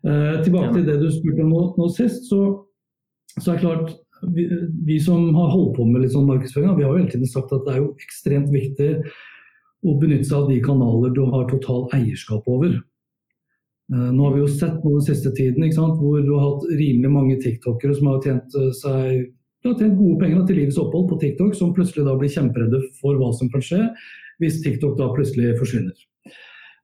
Eh, 0.06 0.36
tilbake 0.44 0.74
til 0.76 0.84
det 0.86 0.98
du 1.00 1.08
spurte 1.10 1.42
om 1.42 1.50
nå, 1.50 1.62
nå 1.80 1.88
sist, 1.90 2.28
så, 2.30 2.42
så, 3.40 3.50
er 3.50 3.56
det 3.56 3.62
klart 3.64 3.96
vi, 4.36 4.44
vi, 4.86 5.00
som 5.02 5.32
har 5.34 5.50
holdt 5.50 5.74
på 5.78 5.86
med 5.88 6.04
litt 6.04 6.14
sånn 6.14 6.28
markedsføring, 6.28 6.76
vi 6.78 6.86
har 6.86 6.94
jo 6.94 7.00
hele 7.00 7.10
tiden 7.10 7.30
sagt 7.30 7.54
at 7.54 7.66
det 7.66 7.74
er 7.74 7.80
jo 7.82 7.90
ekstremt 8.06 8.52
viktig 8.54 8.92
å 9.86 9.96
benytte 9.98 10.28
seg 10.28 10.38
av 10.38 10.52
de 10.52 10.60
kanaler 10.62 11.14
du 11.14 11.24
har 11.32 11.50
total 11.50 11.88
eierskap 11.98 12.46
over. 12.50 12.78
Eh, 13.90 14.10
nå 14.14 14.28
har 14.28 14.36
vi 14.36 14.44
jo 14.44 14.52
sett 14.52 14.78
noe 14.84 15.00
den 15.00 15.08
siste 15.08 15.34
tiden 15.34 15.66
hvor 15.74 16.22
du 16.22 16.32
har 16.36 16.46
hatt 16.46 16.70
rimelig 16.70 17.10
mange 17.10 17.40
tiktokere 17.42 17.98
som 17.98 18.12
har 18.12 18.22
tjent 18.22 18.58
eh, 18.62 18.70
seg 18.78 19.26
de 19.68 19.74
har 19.74 19.82
tjent 19.84 19.98
gode 20.00 20.18
penger 20.22 20.44
til 20.48 20.60
livets 20.62 20.80
opphold 20.80 21.08
på 21.10 21.20
TikTok, 21.22 21.54
som 21.56 21.74
plutselig 21.76 22.06
da 22.06 22.16
blir 22.18 22.32
kjemperedde 22.32 22.80
for 23.00 23.18
hva 23.20 23.30
som 23.36 23.50
kan 23.52 23.64
skje 23.64 23.84
hvis 24.42 24.60
TikTok 24.64 24.96
da 24.98 25.10
plutselig 25.14 25.56
forsvinner. 25.58 25.96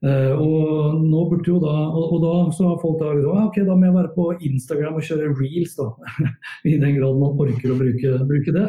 Uh, 0.05 0.35
og 0.37 0.97
nå 1.01 1.20
burde 1.31 1.49
jo 1.49 1.59
da, 1.62 1.75
og, 1.88 2.16
og 2.16 2.18
da 2.20 2.33
så 2.53 2.66
har 2.68 2.81
folk 2.83 2.99
da 3.01 3.12
ah, 3.14 3.47
ok, 3.47 3.62
da 3.64 3.77
må 3.79 3.87
jeg 3.88 3.94
være 3.94 4.11
på 4.12 4.27
Instagram 4.51 4.99
og 4.99 5.07
kjøre 5.07 5.31
reels, 5.38 5.77
da. 5.79 5.87
I 6.73 6.75
den 6.83 6.99
grad 6.99 7.20
man 7.23 7.38
orker 7.40 7.73
å 7.73 7.79
bruke, 7.79 8.18
bruke 8.29 8.53
det. 8.53 8.66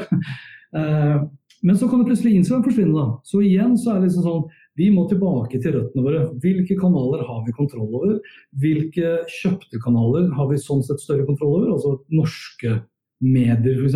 Uh, 0.71 1.25
men 1.65 1.80
så 1.80 1.89
kan 1.89 1.99
det 1.99 2.08
plutselig 2.12 2.38
Instagram 2.38 2.63
forsvinne, 2.69 2.95
da. 2.95 3.19
Så 3.28 3.41
igjen 3.43 3.75
så 3.82 3.95
er 3.95 3.99
det 3.99 4.12
liksom 4.12 4.28
sånn 4.30 4.45
vi 4.80 4.89
må 4.91 5.06
tilbake 5.08 5.60
til 5.63 5.75
røttene 5.75 6.04
våre. 6.04 6.23
Hvilke 6.43 6.75
kanaler 6.80 7.23
har 7.28 7.43
vi 7.45 7.56
kontroll 7.56 7.93
over? 7.95 8.17
Hvilke 8.60 9.21
kjøpte 9.32 9.80
kanaler 9.84 10.28
har 10.36 10.49
vi 10.51 10.60
sånn 10.60 10.84
sett 10.84 11.04
større 11.04 11.28
kontroll 11.28 11.56
over? 11.62 11.69
Altså 11.78 11.93
norske 12.12 12.82
medier, 13.23 13.80
f.eks. 13.80 13.95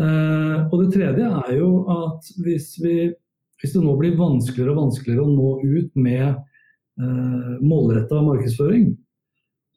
Uh, 0.00 0.68
og 0.72 0.76
det 0.82 0.92
tredje 0.94 1.28
er 1.28 1.52
jo 1.58 1.70
at 1.92 2.28
hvis, 2.44 2.74
vi, 2.80 2.96
hvis, 3.60 3.74
det 3.74 3.82
nå 3.84 3.94
blir 4.00 4.18
vanskeligere 4.18 4.74
og 4.74 4.86
vanskeligere 4.86 5.24
å 5.24 5.32
nå 5.32 5.50
ut 5.62 5.96
med 6.00 6.28
uh, 6.32 7.06
eh, 7.06 7.50
målretta 7.60 8.20
markedsføring 8.24 8.90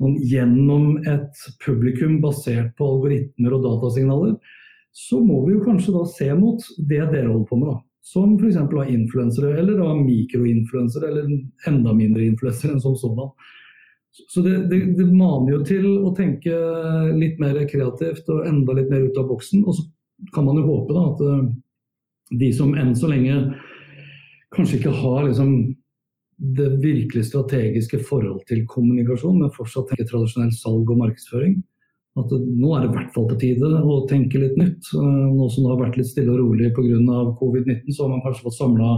sånn, 0.02 0.16
gjennom 0.28 1.02
et 1.08 1.44
publikum 1.64 2.20
basert 2.24 2.74
på 2.80 2.88
algoritmer 2.96 3.58
og 3.58 3.68
datasignaler, 3.68 4.38
så 4.96 5.20
må 5.24 5.42
vi 5.46 5.58
jo 5.58 5.66
kanskje 5.66 5.96
da 5.96 6.06
se 6.08 6.30
mot 6.40 6.64
det 6.78 7.04
dere 7.12 7.28
holder 7.28 7.50
på 7.50 7.60
med. 7.60 7.74
da. 7.74 7.82
Som 8.06 8.36
f.eks. 8.38 8.60
influensere, 8.94 9.56
eller 9.60 9.82
mikroinfluensere, 10.00 11.12
eller 11.12 11.32
enda 11.68 11.96
mindre 11.98 12.28
influensere 12.28 12.76
enn 12.76 12.84
som 12.84 12.96
sådan. 13.00 13.32
Så 14.16 14.42
det, 14.42 14.58
det, 14.58 14.80
det, 14.96 15.06
maner 15.12 15.58
jo 15.58 15.62
til 15.68 15.86
å 16.08 16.14
tenke 16.16 16.56
litt 17.18 17.40
mer 17.42 17.58
kreativt 17.68 18.30
og 18.32 18.46
enda 18.48 18.76
litt 18.78 18.92
mer 18.92 19.10
ut 19.10 19.18
av 19.20 19.28
boksen. 19.28 19.66
Og 19.68 19.76
så 19.76 19.84
kan 20.36 20.48
man 20.48 20.62
jo 20.62 20.68
håpe 20.70 20.96
da, 20.96 21.04
at 21.12 21.24
eh, 21.26 22.38
de 22.40 22.52
som 22.56 22.72
enn 22.80 22.94
så 22.96 23.12
lenge 23.12 23.36
kanskje 24.56 24.80
ikke 24.80 24.94
har 25.02 25.26
liksom, 25.26 25.52
det 26.56 26.70
virkelig 26.84 27.26
strategiske 27.28 28.00
forhold 28.08 28.46
til 28.48 28.64
kommunikasjon, 28.72 29.42
men 29.42 29.52
fortsatt 29.56 29.92
tenker 29.92 30.08
tradisjonell 30.08 30.54
salg 30.56 30.96
og 30.96 31.02
markedsføring. 31.04 31.60
At 32.16 32.32
det, 32.32 32.40
nå 32.56 32.72
er 32.72 32.86
det 32.86 32.94
i 32.94 32.96
hvert 32.96 33.12
fall 33.12 33.28
på 33.28 33.40
tide 33.42 33.68
å 33.84 34.00
tenke 34.08 34.40
litt 34.40 34.56
nytt. 34.62 34.94
Eh, 34.96 35.28
nå 35.36 35.50
som 35.52 35.68
det 35.68 35.74
har 35.74 35.84
vært 35.84 36.00
litt 36.00 36.14
stille 36.14 36.32
og 36.38 36.40
rolig 36.40 36.72
pga. 36.72 37.20
covid-19, 37.42 37.92
så 37.92 38.06
har 38.06 38.16
man 38.16 38.24
kanskje 38.24 38.48
fått 38.48 38.62
samla 38.62 38.96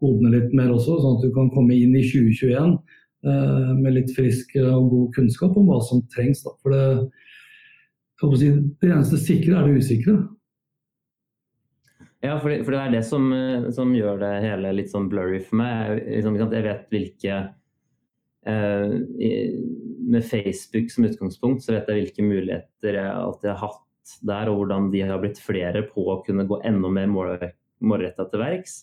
hodene 0.00 0.30
litt 0.38 0.54
mer 0.54 0.70
også, 0.70 1.02
sånn 1.02 1.18
at 1.18 1.26
du 1.26 1.34
kan 1.34 1.50
komme 1.50 1.74
inn 1.74 1.98
i 1.98 2.06
2021 2.06 2.78
Eh, 2.78 2.96
med 3.22 3.92
litt 3.92 4.14
frisk 4.16 4.54
og 4.62 4.86
god 4.88 5.08
kunnskap 5.16 5.56
om 5.60 5.66
hva 5.68 5.76
som 5.84 6.00
trengs. 6.14 6.40
Da. 6.46 6.54
For 6.62 6.72
det, 6.72 8.38
si, 8.40 8.48
det 8.80 8.88
eneste 8.88 9.20
sikre 9.20 9.58
er 9.58 9.68
det 9.68 9.82
usikre. 9.82 10.14
Ja, 12.20 12.34
for 12.40 12.52
det, 12.52 12.64
for 12.66 12.74
det 12.74 12.80
er 12.80 12.92
det 12.92 13.04
som, 13.08 13.30
eh, 13.32 13.70
som, 13.72 13.94
gjør 13.96 14.20
det 14.20 14.32
hele 14.44 14.74
litt 14.76 14.92
sånn 14.92 15.08
blurry 15.12 15.40
for 15.40 15.60
meg. 15.62 16.02
Liksom, 16.04 16.36
jeg 16.36 16.66
vet 16.66 16.92
hvilke 16.92 17.38
eh, 18.50 18.92
Med 20.10 20.26
Facebook 20.26 20.92
som 20.92 21.06
utgangspunkt 21.08 21.64
så 21.64 21.76
vet 21.76 21.88
jeg 21.88 22.02
hvilke 22.02 22.26
muligheter 22.26 22.98
jeg 22.98 23.14
alltid 23.14 23.52
har 23.54 23.62
hatt 23.62 24.14
der, 24.26 24.50
og 24.50 24.60
hvordan 24.60 24.90
de 24.92 25.04
har 25.06 25.20
blitt 25.22 25.40
flere 25.40 25.84
på 25.86 26.04
å 26.12 26.20
kunne 26.26 26.48
gå 26.48 26.60
enda 26.66 26.90
mer 26.92 27.08
målretta 27.08 28.26
til 28.28 28.42
verks. 28.42 28.76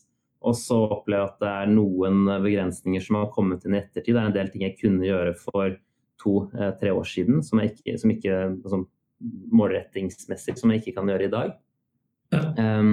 Og 0.46 0.54
så 0.58 0.78
opplever 0.86 1.24
jeg 1.24 1.32
at 1.32 1.42
det 1.42 1.52
er 1.52 1.72
noen 1.74 2.28
begrensninger 2.44 3.04
som 3.04 3.18
har 3.20 3.32
kommet 3.34 3.66
inn 3.66 3.76
i 3.78 3.82
ettertid. 3.82 4.14
Det 4.14 4.22
er 4.22 4.30
en 4.30 4.36
del 4.36 4.52
ting 4.54 4.66
jeg 4.68 4.78
kunne 4.80 5.08
gjøre 5.08 5.34
for 5.40 5.78
to-tre 6.22 6.94
år 6.94 7.08
siden, 7.08 7.42
som, 7.46 7.62
ikke, 7.62 7.98
som 8.02 8.14
ikke 8.14 8.40
som 8.70 8.86
målrettingsmessig 9.54 10.58
som 10.60 10.74
jeg 10.74 10.84
ikke 10.84 10.98
kan 10.98 11.10
gjøre 11.10 11.28
i 11.28 11.34
dag. 11.34 11.54
Um, 12.58 12.92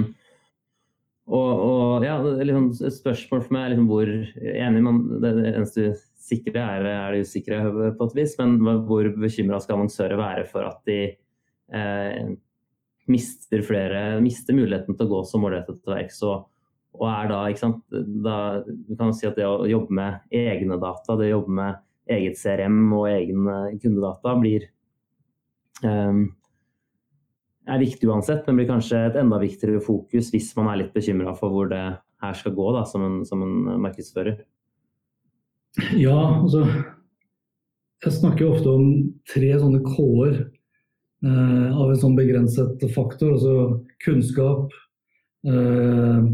og, 1.25 1.51
og, 1.65 2.05
ja, 2.05 2.15
liksom, 2.21 2.69
Et 2.85 2.95
spørsmål 2.95 3.41
for 3.43 3.55
meg 3.55 3.65
er 3.65 3.71
liksom 3.73 3.87
hvor 3.89 4.09
enig 4.09 4.83
man, 4.85 4.99
Det 5.23 5.31
eneste 5.51 5.87
sikre 6.25 6.61
er, 6.61 6.87
er 6.89 7.13
det 7.13 7.25
usikre 7.25 7.59
på 7.97 8.07
et 8.09 8.17
vis, 8.17 8.33
men 8.39 8.57
hvor 8.87 9.09
bekymra 9.13 9.59
skal 9.61 9.77
annonsører 9.77 10.17
være 10.17 10.45
for 10.49 10.65
at 10.65 10.79
de 10.89 10.99
eh, 11.73 12.31
mister 13.11 13.61
flere, 13.65 14.21
mister 14.25 14.57
muligheten 14.57 14.97
til 14.97 15.05
å 15.05 15.11
gå 15.11 15.19
så 15.29 15.41
målrettet 15.41 15.81
til 15.81 15.93
verks. 15.93 16.21
Og, 16.25 16.47
og, 16.95 17.05
er 17.09 17.29
da, 17.31 17.41
ikke 17.51 17.63
sant, 17.63 17.83
da, 18.25 18.37
du 18.65 18.95
kan 18.99 19.13
si 19.15 19.27
at 19.27 19.37
det 19.39 19.47
å 19.47 19.67
jobbe 19.69 19.95
med 19.95 20.35
egne 20.35 20.79
data, 20.81 21.17
det 21.19 21.29
å 21.29 21.35
jobbe 21.37 21.59
med 21.59 21.81
eget 22.15 22.39
CRM 22.39 22.81
og 22.93 23.07
egne 23.09 23.59
kundedata 23.81 24.35
blir 24.37 24.67
um, 25.83 26.27
er 27.65 27.81
viktig 27.81 28.09
uansett, 28.09 28.45
men 28.45 28.59
blir 28.59 28.69
kanskje 28.69 29.07
et 29.07 29.15
enda 29.19 29.39
viktigere 29.41 29.81
fokus 29.83 30.29
hvis 30.33 30.51
man 30.57 30.69
er 30.71 30.83
litt 30.83 30.93
bekymra 30.93 31.33
for 31.37 31.53
hvor 31.53 31.71
det 31.71 31.83
her 32.21 32.37
skal 32.37 32.53
gå 32.57 32.67
da, 32.75 32.83
som 32.87 33.05
en, 33.05 33.17
som 33.27 33.41
en 33.43 33.81
markedsfører. 33.83 34.43
Ja, 35.99 36.39
altså 36.39 36.63
Jeg 38.05 38.13
snakker 38.13 38.51
ofte 38.53 38.69
om 38.69 38.89
tre 39.27 39.49
sånne 39.57 39.81
K-er 39.83 40.35
eh, 41.25 41.69
av 41.73 41.89
en 41.89 41.99
sånn 41.99 42.17
begrenset 42.17 42.83
faktor. 42.93 43.33
Altså 43.33 43.55
kunnskap, 44.03 44.75
eh, 45.47 46.27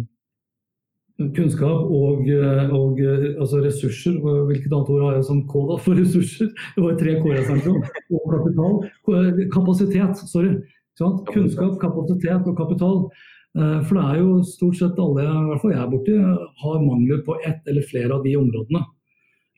kunnskap 1.36 1.90
og, 1.94 2.30
eh, 2.30 2.72
og 2.74 3.02
altså 3.42 3.62
ressurser. 3.64 4.20
Hvilket 4.22 4.72
annet 4.72 4.94
ord 4.94 5.04
har 5.06 5.18
jeg 5.18 5.28
som 5.30 5.42
K 5.50 5.66
da 5.70 5.78
for 5.86 6.00
ressurser? 6.00 6.50
Det 6.76 6.86
var 6.86 6.98
tre 7.00 7.18
K 7.22 7.34
jeg 7.36 7.50
snakket 7.50 7.74
om. 7.74 7.84
Og 8.18 8.32
kapital. 8.36 8.80
Kapasitet, 9.54 10.24
sorry. 10.32 10.56
Kunnskap, 11.02 11.78
kapasitet 11.82 12.50
og 12.50 12.58
kapital. 12.58 13.06
Eh, 13.58 13.80
for 13.84 13.98
det 13.98 14.06
er 14.08 14.22
jo 14.22 14.40
stort 14.48 14.80
sett 14.80 15.00
alle 15.02 15.28
i 15.28 15.46
hvert 15.50 15.62
fall 15.64 15.74
jeg 15.74 15.84
er 15.84 15.92
borti, 15.92 16.18
har 16.64 16.84
mangler 16.86 17.24
på 17.26 17.36
ett 17.44 17.68
eller 17.68 17.88
flere 17.90 18.16
av 18.16 18.26
de 18.26 18.36
områdene. 18.40 18.84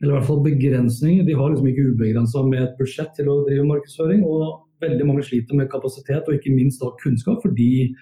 Eller 0.01 0.11
i 0.11 0.17
hvert 0.17 0.27
fall 0.27 0.43
begrensninger. 0.43 1.25
De 1.27 1.37
har 1.37 1.51
liksom 1.51 1.69
ikke 1.69 1.89
ubegrensa 1.93 2.43
med 2.47 2.63
et 2.63 2.77
budsjett 2.79 3.13
til 3.15 3.29
å 3.31 3.43
drive 3.47 3.67
markedsføring. 3.69 4.23
Og 4.25 4.63
veldig 4.83 5.07
mange 5.07 5.23
sliter 5.23 5.55
med 5.55 5.71
kapasitet 5.71 6.27
og 6.27 6.35
ikke 6.35 6.55
minst 6.55 6.81
da 6.83 6.91
kunnskap, 6.99 7.39
fordi 7.45 7.93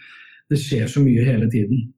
det 0.50 0.60
skjer 0.60 0.88
så 0.90 1.04
mye 1.04 1.26
hele 1.28 1.50
tiden. 1.52 1.92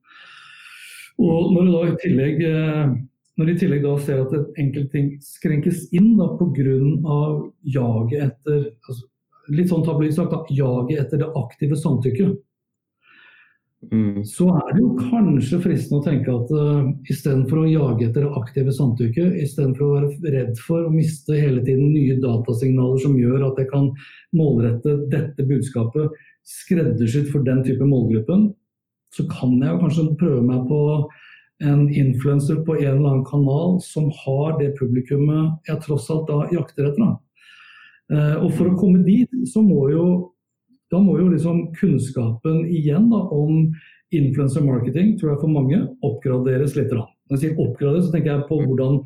Og 1.22 1.52
når 1.54 1.66
du 1.66 1.74
da 1.74 1.82
i 1.88 1.98
tillegg 2.02 2.46
eh, 2.48 2.94
når 3.38 3.50
de 3.50 3.54
i 3.54 3.60
tillegg 3.64 3.86
da 3.86 3.94
ser 4.02 4.22
at 4.22 4.58
enkelte 4.62 4.92
ting 4.94 5.12
skrenkes 5.26 5.88
inn 5.96 6.14
pga. 6.18 7.28
jaget 7.66 8.26
etter 8.28 8.60
altså, 8.88 9.06
litt 9.50 9.70
sånn 9.72 9.86
tabloid 9.86 10.14
sagt, 10.14 10.52
jaget 10.54 11.00
etter 11.02 11.24
det 11.24 11.30
aktive 11.40 11.78
samtykket. 11.80 12.36
Mm. 13.92 14.22
Så 14.24 14.46
er 14.48 14.70
det 14.72 14.80
jo 14.80 14.94
kanskje 14.96 15.60
fristende 15.60 16.00
å 16.00 16.06
tenke 16.06 16.32
at 16.32 16.52
uh, 16.56 16.86
istedenfor 17.12 17.64
å 17.64 17.68
jage 17.68 18.06
etter 18.08 18.24
det 18.24 18.38
aktive 18.40 18.72
samtykket, 18.76 19.34
istedenfor 19.44 19.84
å 19.84 19.96
være 19.98 20.34
redd 20.38 20.62
for 20.64 20.86
å 20.86 20.94
miste 20.94 21.36
hele 21.36 21.64
tiden 21.66 21.92
nye 21.92 22.16
datasignaler 22.24 23.02
som 23.04 23.18
gjør 23.20 23.50
at 23.50 23.60
jeg 23.60 23.72
kan 23.74 23.90
målrette 24.38 25.02
dette 25.12 25.48
budskapet 25.50 26.16
skreddersydd 26.48 27.28
for 27.34 27.44
den 27.44 27.64
type 27.66 27.84
målgruppen, 27.88 28.54
så 29.14 29.26
kan 29.30 29.56
jeg 29.62 29.80
kanskje 29.82 30.08
prøve 30.20 30.42
meg 30.46 30.66
på 30.70 30.82
en 31.64 31.88
influenser 31.90 32.64
på 32.66 32.76
en 32.80 32.88
eller 32.96 33.10
annen 33.10 33.26
kanal 33.28 33.78
som 33.86 34.10
har 34.24 34.58
det 34.60 34.74
publikummet 34.80 35.70
jeg 35.70 35.82
tross 35.86 36.10
alt 36.12 36.26
da 36.28 36.44
jakter 36.52 36.90
etter. 36.90 37.04
Da. 37.06 38.22
og 38.42 38.50
for 38.58 38.68
å 38.68 38.78
komme 38.78 39.04
dit, 39.06 39.30
så 39.48 39.62
må 39.64 39.88
jo, 39.94 40.06
da 40.92 41.00
må 41.00 41.20
jo 41.22 41.30
liksom 41.32 41.68
kunnskapen 41.78 42.66
igjen 42.68 43.08
da, 43.14 43.22
om 43.32 43.70
influencer 44.14 44.66
marketing, 44.66 45.16
tror 45.18 45.34
jeg 45.34 45.42
for 45.42 45.54
mange, 45.54 45.80
oppgraderes 46.06 46.76
litt. 46.78 46.92
Når 46.94 47.38
jeg 47.38 47.44
sier 47.44 47.62
oppgraderes, 47.62 48.08
så 48.08 48.14
tenker 48.14 48.34
jeg 48.34 48.48
på 48.50 48.60
hvordan 48.62 49.00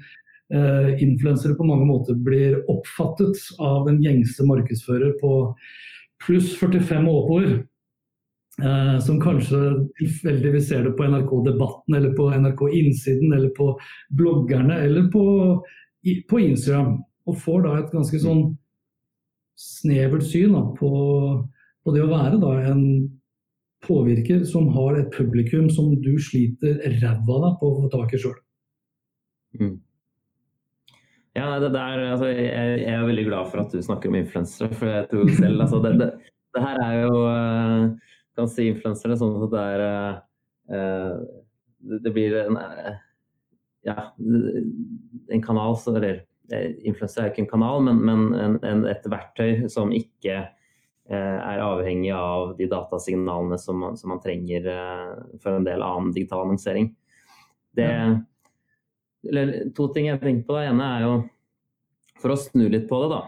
eh, 0.54 0.90
influensere 1.04 1.58
på 1.58 1.68
mange 1.68 1.88
måter 1.88 2.18
blir 2.28 2.60
oppfattet 2.72 3.40
av 3.64 3.88
en 3.92 4.02
gjengse 4.04 4.46
markedsfører 4.48 5.16
på 5.22 5.34
pluss 6.26 6.54
45 6.60 7.08
og 7.08 7.20
oppover. 7.22 7.58
Eh, 8.64 9.00
som 9.06 9.20
kanskje 9.22 9.58
tilfeldigvis 10.00 10.70
ser 10.72 10.88
det 10.88 10.96
på 10.98 11.06
NRK 11.06 11.34
Debatten 11.46 11.94
eller 11.94 12.16
på 12.18 12.32
NRK 12.34 12.64
Innsiden 12.74 13.34
eller 13.34 13.52
på 13.54 13.68
bloggerne 14.18 14.80
eller 14.82 15.12
på, 15.14 15.26
i, 16.02 16.24
på 16.30 16.40
Instagram. 16.42 16.96
Og 17.30 17.38
får 17.44 17.68
da 17.68 17.76
et 17.78 17.94
ganske 17.94 18.22
sånn 18.24 18.48
snevert 19.58 20.26
syn 20.26 20.56
da, 20.58 20.64
på, 20.78 20.90
på, 21.86 21.94
det 21.94 22.02
å 22.06 22.10
være 22.10 22.40
da, 22.42 22.56
en 22.72 22.82
påvirker 23.86 24.42
som 24.50 24.72
har 24.74 24.98
et 24.98 25.14
publikum 25.14 25.70
som 25.70 25.94
du 26.02 26.16
sliter 26.22 26.82
ræva 26.98 27.38
av 27.52 27.60
på 27.62 27.70
å 27.70 27.84
få 27.84 27.92
tak 27.94 28.18
i 28.18 28.22
sjøl. 28.22 28.38
Mm. 29.58 29.76
Ja, 31.38 31.60
det 31.62 31.70
der, 31.76 32.04
altså, 32.16 32.32
jeg, 32.34 32.50
jeg, 32.82 32.90
er 32.90 33.06
veldig 33.06 33.30
glad 33.30 33.50
for 33.52 33.62
at 33.62 33.74
du 33.74 33.82
snakker 33.86 34.10
om 34.10 34.18
influensere. 34.18 34.74
For 34.74 34.90
jeg 34.90 35.10
tror 35.12 35.34
selv 35.38 35.66
altså, 35.68 35.82
det, 35.86 35.94
det, 36.02 36.12
det, 36.58 36.64
her 36.64 36.82
er 36.88 37.02
jo 37.04 37.20
uh, 37.22 38.07
kan 38.38 38.50
si 38.52 38.70
influensere 38.72 39.18
sånn 39.20 39.36
at 39.44 39.52
det 39.54 39.66
er 39.74 39.84
eh, 39.88 41.12
det, 42.06 42.14
blir 42.14 42.38
en 42.46 42.58
ja, 43.88 44.12
en 44.18 45.44
kanal, 45.44 45.78
eller 45.88 46.24
influensere 46.48 46.86
influenser 46.88 47.24
er 47.24 47.32
ikke 47.32 47.44
en 47.44 47.50
kanal, 47.52 47.82
men, 47.84 48.00
men 48.08 48.22
en, 48.40 48.60
en, 48.64 48.86
et 48.88 49.06
verktøy 49.12 49.68
som 49.72 49.92
ikke 49.96 50.36
eh, 50.38 51.38
er 51.38 51.64
avhengig 51.64 52.14
av 52.16 52.54
de 52.60 52.70
datasignalene 52.72 53.60
som 53.60 53.90
som 54.00 54.14
man 54.14 54.22
trenger 54.24 54.70
eh, 54.72 55.14
for 55.44 55.58
en 55.58 55.68
del 55.68 55.84
annen 55.84 56.14
digital 56.16 56.46
annonsering. 56.46 56.94
Det, 57.78 57.90
eller, 59.28 59.56
to 59.76 59.90
ting 59.94 60.08
jeg 60.10 60.22
tenker 60.22 60.48
på. 60.48 60.56
Det 60.58 60.70
ene 60.72 60.94
er 60.96 61.08
jo 61.08 61.18
For 62.18 62.34
å 62.34 62.40
snu 62.40 62.64
litt 62.74 62.88
på 62.90 62.98
det, 63.04 63.10
da. 63.14 63.20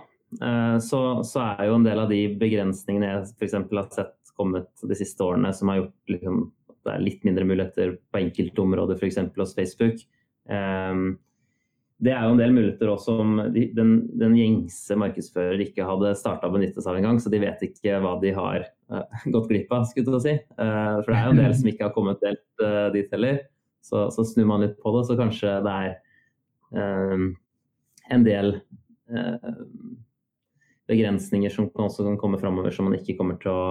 Eh, 0.45 0.78
så, 0.82 1.00
så, 1.24 1.43
er 1.52 1.67
jo 1.69 1.76
en 1.78 1.86
del 1.86 2.00
av 2.02 2.10
de 2.10 2.24
begrensningene 2.39 3.12
jeg 3.12 3.28
f.eks. 3.36 3.58
har 3.60 3.91
sett 3.93 4.18
kommet 4.39 4.69
de 4.82 4.97
siste 4.97 5.23
årene, 5.25 5.52
som 5.56 5.71
har 5.71 5.84
gjort 5.84 6.13
liksom, 6.15 6.43
at 6.71 6.78
det 6.88 6.93
er 6.95 7.06
litt 7.06 7.25
mindre 7.28 7.47
muligheter 7.47 7.97
på 8.10 8.21
enkelte 8.23 8.63
områder, 8.63 8.99
f.eks. 8.99 9.19
hos 9.38 9.58
Facebook. 9.58 10.06
Um, 10.49 11.17
det 11.99 12.13
er 12.15 12.23
jo 12.23 12.32
en 12.32 12.39
del 12.39 12.54
muligheter 12.56 12.89
også 12.93 13.17
som 13.19 13.39
den, 13.52 13.89
den 14.21 14.36
gjengse 14.38 14.95
markedsfører 14.99 15.60
ikke 15.65 15.84
hadde 15.84 16.13
starta 16.15 16.47
å 16.47 16.54
benytte 16.54 16.80
seg 16.80 16.93
av 16.93 16.99
engang, 17.02 17.19
så 17.19 17.32
de 17.32 17.41
vet 17.43 17.65
ikke 17.65 17.97
hva 17.99 18.13
de 18.21 18.32
har 18.38 18.63
uh, 18.93 19.23
gått 19.36 19.49
glipp 19.52 19.73
av, 19.75 19.88
skulle 19.89 20.15
jeg 20.15 20.25
si. 20.25 20.36
Uh, 20.56 21.02
for 21.04 21.12
det 21.12 21.17
er 21.17 21.28
jo 21.28 21.34
en 21.36 21.41
del 21.43 21.58
som 21.60 21.71
ikke 21.73 21.89
har 21.89 21.95
kommet 21.95 22.23
helt 22.23 22.63
uh, 22.63 22.88
dit 22.95 23.12
heller. 23.15 23.41
Så, 23.84 24.08
så, 24.15 24.23
snur 24.28 24.47
man 24.47 24.63
litt 24.63 24.80
på 24.80 24.93
det, 24.95 25.06
så 25.08 25.15
kanskje 25.19 25.60
det 25.65 25.75
er 25.88 25.97
en 28.13 28.25
del 28.25 28.52
begrensninger 30.89 31.54
som 31.54 31.69
også 31.69 32.06
kan 32.08 32.17
komme 32.19 32.39
framover 32.41 32.73
som 32.73 32.89
man 32.89 32.97
ikke 32.97 33.17
kommer 33.19 33.38
til 33.41 33.54
å 33.54 33.62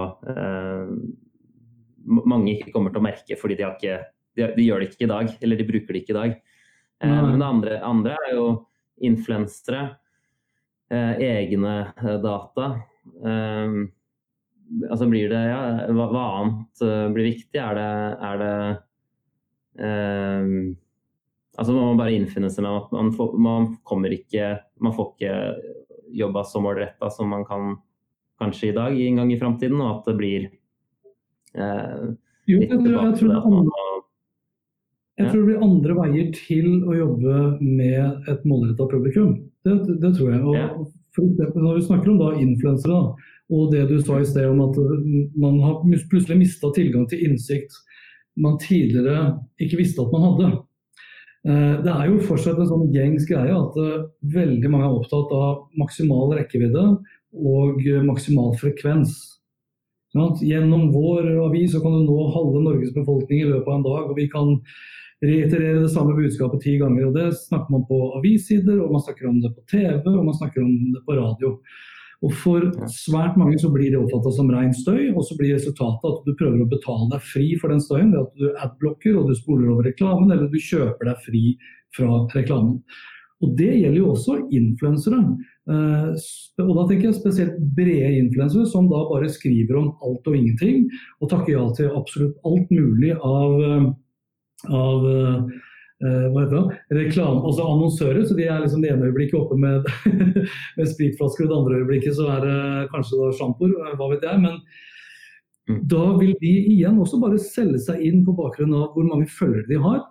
Mange 2.09 2.55
ikke 2.55 2.71
kommer 2.73 2.93
til 2.93 3.01
å 3.01 3.05
merke 3.05 3.35
fordi 3.37 3.57
de, 3.59 3.65
ikke, 3.67 3.97
de, 4.39 4.45
de 4.55 4.63
gjør 4.63 4.81
det 4.81 4.87
ikke 4.87 5.03
i 5.05 5.09
dag, 5.11 5.33
eller 5.43 5.59
de 5.59 5.65
bruker 5.67 5.93
det 5.93 5.99
ikke 6.01 6.13
i 6.15 6.17
dag. 6.17 6.37
Eh, 7.03 7.23
men 7.23 7.39
det 7.39 7.45
andre, 7.45 7.79
andre, 7.83 8.17
er 8.27 8.35
jo 8.35 8.47
influensere, 9.07 9.95
eh, 10.91 11.15
egne 11.23 11.93
eh, 11.95 12.17
data. 12.23 12.81
altså 14.89 15.07
blir 15.09 15.31
det 15.31 15.39
ja, 15.49 15.61
hva, 15.95 16.05
hva, 16.11 16.25
annet 16.39 16.83
blir 17.15 17.31
viktig? 17.31 17.59
Er 17.59 17.75
det, 17.79 17.89
er 18.29 18.37
det 18.43 18.53
Altså 21.59 21.73
må 21.73 21.81
man 21.89 21.99
bare 21.99 22.13
innfinne 22.15 22.49
seg 22.51 22.63
med 22.63 22.77
at 22.77 22.91
man, 22.93 23.09
får, 23.15 23.33
man 23.39 23.65
kommer 23.87 24.13
ikke 24.13 24.59
Man 24.83 24.93
får 24.95 25.07
ikke 25.13 25.33
jobba 26.15 26.43
så 26.43 26.61
målretta 26.63 27.09
som 27.13 27.29
man 27.29 27.45
kan 27.45 27.77
kanskje 28.39 28.69
i 28.69 28.75
dag 28.75 29.01
en 29.01 29.21
gang 29.21 29.33
i 29.33 29.39
framtiden, 29.39 29.81
og 29.81 29.97
at 29.97 30.09
det 30.09 30.15
blir 30.19 30.45
eh, 31.55 32.05
litt 32.49 32.71
tilbake 32.71 33.17
til 33.19 33.33
det 33.33 33.41
man 33.45 33.71
jeg 35.19 35.33
tror 35.33 35.41
det 35.41 35.47
blir 35.49 35.63
andre 35.65 35.95
veier 35.97 36.27
til 36.31 36.67
å 36.87 36.93
jobbe 36.95 37.39
med 37.59 38.29
et 38.31 38.45
målretta 38.47 38.85
publikum. 38.87 39.33
Det, 39.67 39.73
det, 39.99 40.13
tror 40.15 40.29
jeg. 40.31 40.39
Og 40.47 40.85
for 41.11 41.25
eksempel, 41.25 41.65
når 41.65 41.75
vi 41.75 41.87
snakker 41.89 42.13
om 42.13 42.37
influensere, 42.39 42.99
og 43.51 43.73
det 43.73 43.81
du 43.89 43.97
sa 43.99 44.21
i 44.21 44.29
sted 44.29 44.47
om 44.47 44.61
at 44.63 44.79
man 45.35 45.57
har 45.65 45.81
plutselig 46.07 46.37
mista 46.39 46.71
tilgang 46.71 47.03
til 47.11 47.25
innsikt 47.27 47.75
man 48.39 48.55
tidligere 48.61 49.39
ikke 49.59 49.81
visste 49.81 50.03
at 50.03 50.13
man 50.13 50.25
hadde. 50.27 50.49
Eh, 51.47 51.75
det 51.85 51.91
er 51.93 52.09
jo 52.09 52.19
fortsatt 52.27 52.59
en 52.59 52.67
sånn 52.67 52.89
gjengs 52.91 53.25
greie 53.29 53.55
at 53.55 53.77
eh, 53.79 54.05
veldig 54.33 54.71
mange 54.73 54.89
er 54.89 54.97
opptatt 54.97 55.33
av 55.35 55.65
maksimal 55.79 56.33
rekkevidde 56.35 56.85
og 57.39 57.83
maksimal 58.07 58.55
frekvens. 58.59 59.15
Gjennom 60.41 60.89
vår 60.91 61.27
avis 61.45 61.75
kan 61.77 61.93
du 61.93 62.07
nå 62.07 62.21
halve 62.33 62.63
Norges 62.65 62.95
befolkning 62.95 63.43
i 63.43 63.51
løpet 63.51 63.69
av 63.69 63.75
en 63.77 63.85
dag. 63.85 64.09
og 64.09 64.17
vi 64.17 64.25
kan 64.31 64.55
reiterere 65.21 65.83
det 65.83 65.91
samme 65.93 66.15
budskapet 66.17 66.63
ti 66.63 66.77
ganger. 66.81 67.07
og 67.07 67.13
Det 67.13 67.27
snakker 67.37 67.71
man 67.71 67.85
på 67.85 67.99
avissider, 68.17 68.81
og 68.81 68.91
man 68.91 69.03
snakker 69.05 69.29
om 69.29 69.39
det 69.41 69.53
på 69.55 69.61
TV 69.69 70.07
og 70.07 70.25
man 70.25 70.35
snakker 70.35 70.63
om 70.63 70.73
det 70.95 71.03
på 71.05 71.17
radio. 71.19 71.59
Og 72.25 72.33
For 72.35 72.65
svært 72.91 73.37
mange 73.39 73.55
så 73.61 73.69
blir 73.71 73.93
det 73.93 73.99
oppfatta 73.99 74.33
som 74.35 74.49
ren 74.51 74.73
støy, 74.75 75.13
og 75.13 75.23
så 75.23 75.37
blir 75.39 75.55
resultatet 75.55 76.07
at 76.09 76.25
du 76.25 76.33
prøver 76.35 76.65
å 76.65 76.71
betale 76.71 77.07
deg 77.13 77.29
fri 77.29 77.53
for 77.61 77.71
den 77.71 77.79
støyen 77.83 78.11
ved 78.11 78.25
at 78.25 78.33
du 78.41 78.49
adblocker 78.65 79.15
og 79.15 79.29
du 79.29 79.37
spoler 79.37 79.69
over 79.71 79.87
reklamen, 79.87 80.33
eller 80.33 80.51
du 80.51 80.59
kjøper 80.59 81.11
deg 81.11 81.23
fri 81.23 81.43
fra 81.95 82.25
reklamen. 82.35 82.81
Og 83.39 83.55
Det 83.55 83.69
gjelder 83.71 84.01
jo 84.01 84.09
også 84.11 84.35
influensere. 84.51 85.21
Uh, 85.69 86.11
og 86.65 86.73
da 86.75 86.83
tenker 86.89 87.07
jeg 87.07 87.19
spesielt 87.21 87.55
brede 87.77 88.17
influensere 88.19 88.67
som 88.67 88.89
da 88.91 88.99
bare 89.07 89.29
skriver 89.31 89.79
om 89.79 89.93
alt 90.03 90.27
og 90.27 90.35
ingenting, 90.35 90.89
og 91.21 91.31
takker 91.31 91.53
ja 91.55 91.63
til 91.77 91.95
absolutt 91.95 92.35
alt 92.49 92.73
mulig 92.73 93.13
av, 93.15 93.55
uh, 93.63 93.87
av 94.67 95.07
Eh? 95.99 96.69
Reklame, 96.95 97.41
altså 97.43 97.65
annonsører. 97.67 98.23
så 98.25 98.35
De 98.35 98.45
er 98.47 98.61
liksom 98.61 98.81
det 98.81 98.91
ene 98.93 99.09
øyeblikket 99.09 99.39
oppe 99.39 99.57
med, 99.59 99.83
med 100.77 100.87
spritflasker, 100.87 101.45
og 101.45 101.49
det 101.49 101.57
andre 101.57 101.81
øyeblikket 101.81 102.15
så 102.15 102.29
er 102.35 102.45
det 102.45 102.91
kanskje 102.93 103.19
da 103.19 103.33
sjampoer. 103.35 103.73
Eh, 103.73 103.97
hva 103.99 104.07
vet 104.13 104.23
jeg. 104.23 104.39
Men 104.45 104.61
mm. 105.67 105.81
da 105.91 106.05
vil 106.21 106.37
de 106.39 106.53
igjen 106.75 107.01
også 107.03 107.19
bare 107.19 107.41
selge 107.43 107.83
seg 107.83 108.05
inn 108.07 108.23
på 108.27 108.37
bakgrunn 108.37 108.77
av 108.77 108.95
hvor 108.95 109.11
mange 109.11 109.27
følgere 109.27 109.67
de 109.67 109.81
har. 109.83 110.07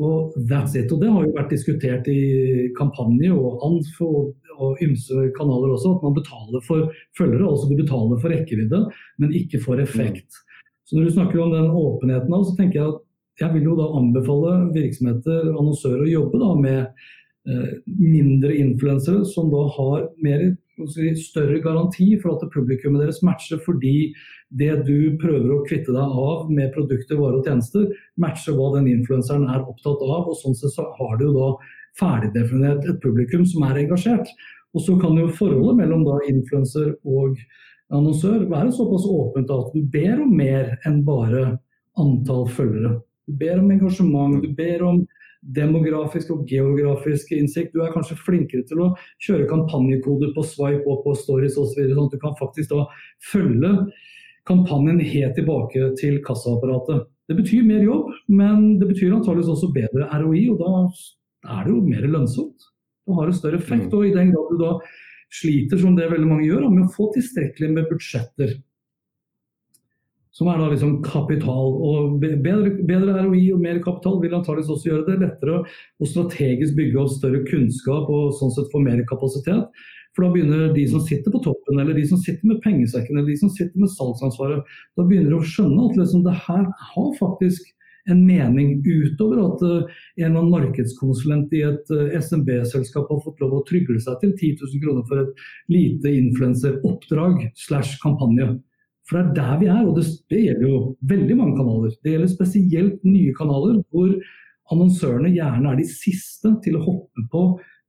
Og 0.00 0.32
that's 0.48 0.78
it. 0.78 0.92
Og 0.94 1.02
det 1.02 1.10
har 1.12 1.26
jo 1.26 1.34
vært 1.34 1.50
diskutert 1.52 2.06
i 2.08 2.70
kampanje 2.78 3.34
og 3.34 3.60
ANF 3.66 3.98
og, 4.06 4.30
og 4.56 4.80
ymse 4.86 5.26
kanaler 5.36 5.74
også, 5.74 5.98
at 5.98 6.06
man 6.06 6.16
betaler 6.16 6.64
for 6.64 6.86
følgere. 7.18 7.50
Altså 7.50 7.68
du 7.68 7.76
betaler 7.82 8.22
for 8.22 8.32
rekkevidde, 8.32 8.86
men 9.18 9.34
ikke 9.36 9.60
for 9.66 9.82
effekt. 9.82 10.30
Mm. 10.30 10.48
Så 10.86 10.96
når 10.96 11.08
du 11.08 11.16
snakker 11.16 11.42
om 11.42 11.52
den 11.52 11.74
åpenheten, 11.74 12.44
så 12.46 12.54
tenker 12.56 12.78
jeg 12.78 12.94
at 12.94 13.02
jeg 13.42 13.54
vil 13.56 13.70
jo 13.70 13.78
da 13.78 13.88
anbefale 13.98 14.56
virksomheter, 14.74 15.48
og 15.50 15.62
annonsører, 15.64 16.04
å 16.04 16.12
jobbe 16.12 16.40
da 16.42 16.50
med 16.58 16.80
eh, 17.50 17.72
mindre 17.86 18.54
influensere 18.62 19.26
som 19.28 19.50
da 19.52 19.66
har 19.76 20.06
mer, 20.24 20.52
større 21.20 21.58
garanti 21.62 22.08
for 22.18 22.32
at 22.32 22.48
publikummet 22.50 23.04
deres 23.04 23.20
matcher 23.22 23.60
fordi 23.62 24.14
det 24.58 24.70
du 24.86 25.18
prøver 25.20 25.52
å 25.52 25.60
kvitte 25.68 25.92
deg 25.94 26.16
av 26.22 26.48
med 26.50 26.72
produkter, 26.74 27.20
varer 27.20 27.38
og 27.38 27.46
tjenester, 27.46 27.84
matcher 28.20 28.56
hva 28.56 28.70
den 28.78 28.88
influenseren 28.90 29.44
er 29.52 29.62
opptatt 29.62 30.00
av. 30.02 30.30
og 30.32 30.38
Sånn 30.40 30.56
sett 30.58 30.74
så 30.74 30.88
har 30.98 31.20
du 31.20 31.28
da 31.36 31.52
ferdigdefinert 32.00 32.88
et 32.88 33.00
publikum 33.04 33.44
som 33.48 33.64
er 33.68 33.82
engasjert. 33.84 34.32
Og 34.72 34.84
så 34.84 34.96
kan 35.00 35.16
jo 35.20 35.28
forholdet 35.36 35.82
mellom 35.82 36.04
da 36.08 36.18
influenser 36.28 36.94
og 37.04 37.38
annonsør 37.92 38.46
være 38.50 38.72
såpass 38.72 39.06
åpent 39.08 39.52
at 39.52 39.72
du 39.76 39.84
ber 39.92 40.20
om 40.24 40.32
mer 40.36 40.74
enn 40.88 41.02
bare 41.06 41.58
antall 42.00 42.46
følgere. 42.48 42.96
Du 43.28 43.36
ber 43.38 43.60
om 43.60 43.70
engasjement, 43.70 44.40
du 44.42 44.54
ber 44.56 44.82
om 44.86 45.02
demografisk 45.42 46.30
og 46.34 46.46
geografisk 46.50 47.32
innsikt. 47.34 47.74
Du 47.74 47.82
er 47.82 47.92
kanskje 47.94 48.18
flinkere 48.18 48.64
til 48.68 48.82
å 48.84 48.90
kjøre 49.24 49.48
kampanjekoder 49.50 50.32
på 50.36 50.44
swipe 50.46 50.86
opp 50.90 51.06
og 51.10 51.18
stories 51.18 51.58
osv. 51.58 51.80
Sånn 51.82 52.06
at 52.06 52.14
du 52.14 52.20
kan 52.22 52.36
faktisk 52.38 52.74
da 52.74 52.86
følge 53.32 53.72
kampanjen 54.48 55.00
helt 55.02 55.36
tilbake 55.38 55.92
til 56.00 56.18
kassaapparatet. 56.26 57.06
Det 57.30 57.38
betyr 57.38 57.66
mer 57.66 57.82
jobb, 57.86 58.10
men 58.28 58.76
det 58.80 58.90
betyr 58.90 59.14
antakeligvis 59.14 59.52
også 59.54 59.70
bedre 59.74 60.08
ROI, 60.22 60.42
og 60.52 60.62
da 60.62 60.72
er 61.54 61.64
det 61.66 61.74
jo 61.74 61.84
mer 61.86 62.08
lønnsomt. 62.10 62.68
Det 63.06 63.16
har 63.18 63.30
en 63.30 63.38
større 63.38 63.58
effekt. 63.58 63.88
Mm. 63.88 63.94
og 63.98 64.06
I 64.06 64.14
den 64.14 64.34
grad 64.34 64.50
du 64.50 64.58
da 64.62 64.72
sliter, 65.32 65.78
som 65.80 65.96
det 65.96 66.10
veldig 66.10 66.28
mange 66.28 66.46
gjør, 66.46 66.68
med 66.70 66.86
å 66.86 66.92
få 66.94 67.08
tilstrekkelig 67.14 67.70
med 67.72 67.88
budsjetter 67.90 68.58
som 70.32 70.48
er 70.48 70.60
da 70.60 70.68
liksom 70.72 71.00
kapital. 71.04 71.74
og 71.76 72.20
Bedre, 72.22 72.76
bedre 72.88 73.24
ROI 73.26 73.44
og 73.54 73.64
mer 73.64 73.80
kapital 73.84 74.20
vil 74.22 74.36
antakeligvis 74.38 74.72
også 74.72 74.90
gjøre 74.90 75.08
det 75.10 75.18
lettere 75.26 75.58
å 75.62 76.08
strategisk 76.08 76.78
bygge 76.78 77.02
opp 77.02 77.12
større 77.16 77.42
kunnskap 77.48 78.08
og 78.08 78.32
sånn 78.38 78.54
sett 78.54 78.70
få 78.72 78.80
mer 78.84 79.02
kapasitet. 79.10 79.68
For 80.12 80.26
da 80.26 80.32
begynner 80.32 80.72
de 80.76 80.86
som 80.88 81.00
sitter 81.04 81.32
på 81.32 81.40
toppen, 81.44 81.78
eller 81.80 81.96
de 81.96 82.04
som 82.08 82.20
sitter 82.20 82.44
med 82.48 82.60
pengesekken, 82.64 83.16
eller 83.16 83.30
de 83.32 83.38
som 83.40 83.52
sitter 83.52 83.80
med 83.80 83.92
salgsansvaret, 83.94 84.74
da 84.98 85.06
begynner 85.08 85.32
de 85.32 85.38
å 85.38 85.52
skjønne 85.54 85.86
at 85.88 86.00
liksom 86.00 86.26
det 86.26 86.34
her 86.44 86.66
har 86.92 87.14
faktisk 87.20 87.70
en 88.10 88.24
mening 88.26 88.80
utover 88.82 89.38
at 89.44 89.62
uh, 89.62 90.00
en 90.18 90.24
eller 90.26 90.40
annen 90.40 90.50
markedskonsulent 90.50 91.52
i 91.54 91.62
et 91.68 91.92
uh, 91.94 92.10
SMB-selskap 92.18 93.08
har 93.08 93.22
fått 93.24 93.40
lov 93.40 93.54
å 93.60 93.62
trygle 93.68 94.00
seg 94.02 94.18
til 94.24 94.34
10 94.34 94.64
000 94.64 94.82
kroner 94.82 95.06
for 95.08 95.22
et 95.22 95.44
lite 95.70 96.10
influenseroppdrag 96.10 97.46
slash 97.62 98.00
kampanje. 98.02 98.56
For 99.08 99.18
det 99.18 99.24
er 99.24 99.34
der 99.38 99.56
vi 99.60 99.70
er, 99.70 99.80
og 99.86 99.96
det, 99.98 100.04
det, 100.30 100.44
gjelder 100.46 100.68
jo 100.68 100.82
veldig 101.10 101.36
mange 101.38 101.56
kanaler. 101.58 101.94
Det 102.04 102.14
gjelder 102.14 102.30
spesielt 102.30 103.02
nye 103.06 103.34
kanaler 103.38 103.80
hvor 103.90 104.12
annonsørene 104.72 105.32
gjerne 105.34 105.72
er 105.72 105.80
de 105.80 105.88
siste 105.88 106.54
til 106.64 106.78
å 106.78 106.84
hoppe 106.84 107.26
på 107.32 107.42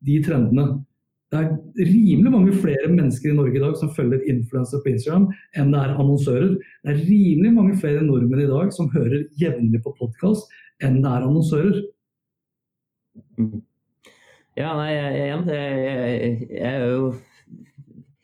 de 0.08 0.18
trendene. 0.26 0.82
Det 1.34 1.40
er 1.42 1.88
rimelig 1.90 2.30
mange 2.30 2.54
flere 2.62 2.90
mennesker 2.92 3.32
i 3.32 3.38
Norge 3.38 3.58
i 3.58 3.62
dag 3.64 3.78
som 3.80 3.94
følger 3.96 4.26
influenser 4.30 4.82
på 4.84 4.92
Instagram 4.92 5.26
enn 5.58 5.72
det 5.74 5.80
er 5.82 5.96
annonsører. 5.96 6.52
Det 6.86 6.94
er 6.94 7.06
rimelig 7.08 7.54
mange 7.56 7.78
flere 7.82 8.04
nordmenn 8.06 8.44
i 8.44 8.50
dag 8.52 8.74
som 8.76 8.92
hører 8.94 9.24
jevnlig 9.42 9.82
på 9.86 9.96
podkast 9.98 10.54
enn 10.86 11.00
det 11.02 11.10
er 11.10 11.26
annonsører. 11.26 11.80
Mm. 13.40 13.64
Ja, 14.54 14.76
nei, 14.78 14.92
igjen, 14.94 15.48
jeg, 15.50 15.78
jeg, 15.82 16.34
jeg, 16.52 16.70
er 16.70 16.84
jo 16.92 17.08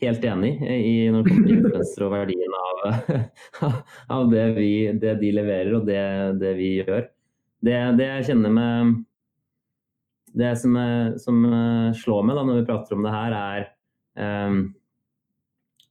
helt 0.04 0.26
enig 0.26 0.54
i 0.64 1.10
når 1.12 1.26
det 1.26 1.34
kommer 1.34 1.48
til 1.50 1.58
influensere 1.58 2.08
og 2.08 2.16
verdien 2.16 2.58
av, 2.62 2.82
av 4.16 4.32
det, 4.32 4.46
vi, 4.58 4.72
det, 5.02 5.18
de 5.22 5.32
leverer 5.36 5.76
og 5.76 5.86
det, 5.90 6.02
det 6.40 6.56
vi 6.60 6.74
gjør. 6.80 7.06
Det, 7.60 7.78
det, 8.00 8.08
jeg 8.08 8.28
kjenner 8.30 8.54
med 8.56 8.98
Det 10.40 10.54
som, 10.62 10.76
som, 11.20 11.40
slår 12.00 12.28
meg 12.28 12.38
da 12.38 12.46
når 12.48 12.62
vi 12.62 12.68
prater 12.70 12.96
om 12.96 13.04
det 13.04 13.16
her, 13.16 13.36
er 13.36 13.66
um, 14.48 14.62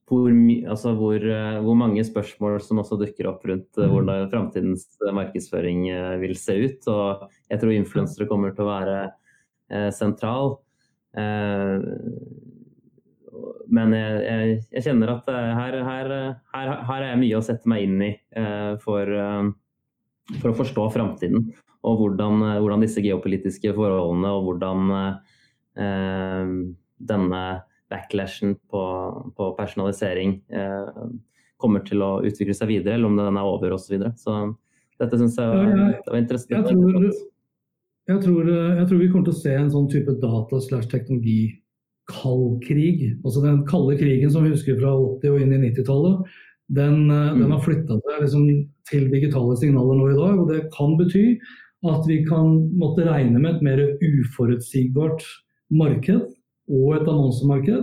hvor, 0.09 0.31
altså 0.73 0.95
hvor, 0.97 1.25
hvor, 1.67 1.77
mange 1.77 2.05
spørsmål 2.07 2.63
som 2.65 2.81
også 2.81 2.97
dukker 3.03 3.29
opp 3.29 3.43
rundt 3.45 3.77
mm. 3.77 3.91
hvordan 3.93 4.31
framtidens 4.33 4.87
markedsføring 5.05 5.83
vil 6.23 6.33
se 6.41 6.57
ut. 6.63 6.89
Og 6.89 7.27
jeg 7.51 7.61
tror 7.61 7.75
influensere 7.75 8.29
kommer 8.31 8.55
til 8.57 8.65
å 8.65 8.71
være 8.71 8.97
eh, 9.05 9.91
sentral. 9.93 10.57
Eh, 11.13 11.85
men 13.69 13.93
jeg, 13.93 14.19
jeg, 14.25 14.59
jeg, 14.73 14.85
kjenner 14.87 15.13
at 15.13 15.31
eh, 15.33 15.49
her, 15.59 15.79
her, 15.85 16.13
her, 16.55 16.71
her, 16.89 17.03
er 17.03 17.09
jeg 17.11 17.21
mye 17.23 17.39
å 17.39 17.45
sette 17.45 17.69
meg 17.71 17.85
inn 17.85 18.05
i 18.07 18.11
uh, 18.41 18.75
for, 18.81 19.13
uh, 19.13 19.51
for, 20.39 20.53
å 20.53 20.59
forstå 20.63 20.87
framtiden. 20.95 21.51
Og 21.89 22.01
hvordan, 22.01 22.43
hvordan, 22.59 22.83
disse 22.83 23.03
geopolitiske 23.05 23.71
forholdene 23.77 24.31
og 24.35 24.49
hvordan 24.49 24.89
eh, 25.79 26.49
denne 27.09 27.43
backlashen 27.89 28.57
på, 28.69 28.83
på 29.39 29.47
personalisering 29.57 30.35
kommer 31.63 31.85
til 31.87 32.03
å 32.03 32.11
utvikle 32.27 32.57
seg 32.59 32.73
videre, 32.73 32.99
eller 32.99 33.09
om 33.09 33.17
den 33.17 33.39
er 33.39 33.47
over 33.47 33.77
osv. 33.77 33.87
Så, 33.87 33.95
videre. 33.95 34.11
så 34.19 34.99
dette 34.99 35.21
syns 35.23 35.39
jeg, 35.39 35.55
var, 35.55 35.95
det 35.95 36.13
var 36.13 36.19
interessant. 36.19 36.53
Jeg 36.59 36.67
tror, 36.67 37.07
jeg, 38.11 38.21
tror, 38.27 38.51
jeg 38.51 38.91
tror 38.91 39.01
vi 39.05 39.09
kommer 39.15 39.31
til 39.31 39.37
å 39.39 39.41
se 39.45 39.55
en 39.55 39.73
sånn 39.73 39.89
type 39.95 40.19
data 40.19 40.61
slash 40.67 40.91
teknologi 40.91 41.41
kald 42.09 42.63
krig. 42.65 43.17
Altså 43.25 43.41
den 43.45 43.67
kalde 43.69 43.99
krigen 44.01 44.31
som 44.33 44.45
vi 44.45 44.51
husker 44.55 44.79
fra 44.81 44.91
80- 44.97 45.35
og 45.35 45.41
inn 45.43 45.55
i 45.55 45.63
90-tallet, 45.69 46.17
den, 46.69 47.11
eh, 47.11 47.33
mm. 47.33 47.41
den, 47.43 47.53
har 47.55 47.65
flytta 47.65 47.95
seg 48.05 48.17
liksom 48.25 48.45
til 48.89 49.05
digitale 49.13 49.55
signaler 49.61 49.97
nå 49.99 50.05
i 50.11 50.19
dag. 50.19 50.35
og 50.41 50.47
Det 50.53 50.61
kan 50.75 50.91
bety 51.01 51.27
at 51.89 52.03
vi 52.11 52.17
kan 52.27 52.47
måtte 52.81 53.07
regne 53.07 53.39
med 53.39 53.51
et 53.55 53.63
mer 53.63 53.79
uforutsigbart 54.03 55.23
marked 55.71 56.23
og 56.69 56.97
et 56.97 57.09
annonsemarked. 57.09 57.83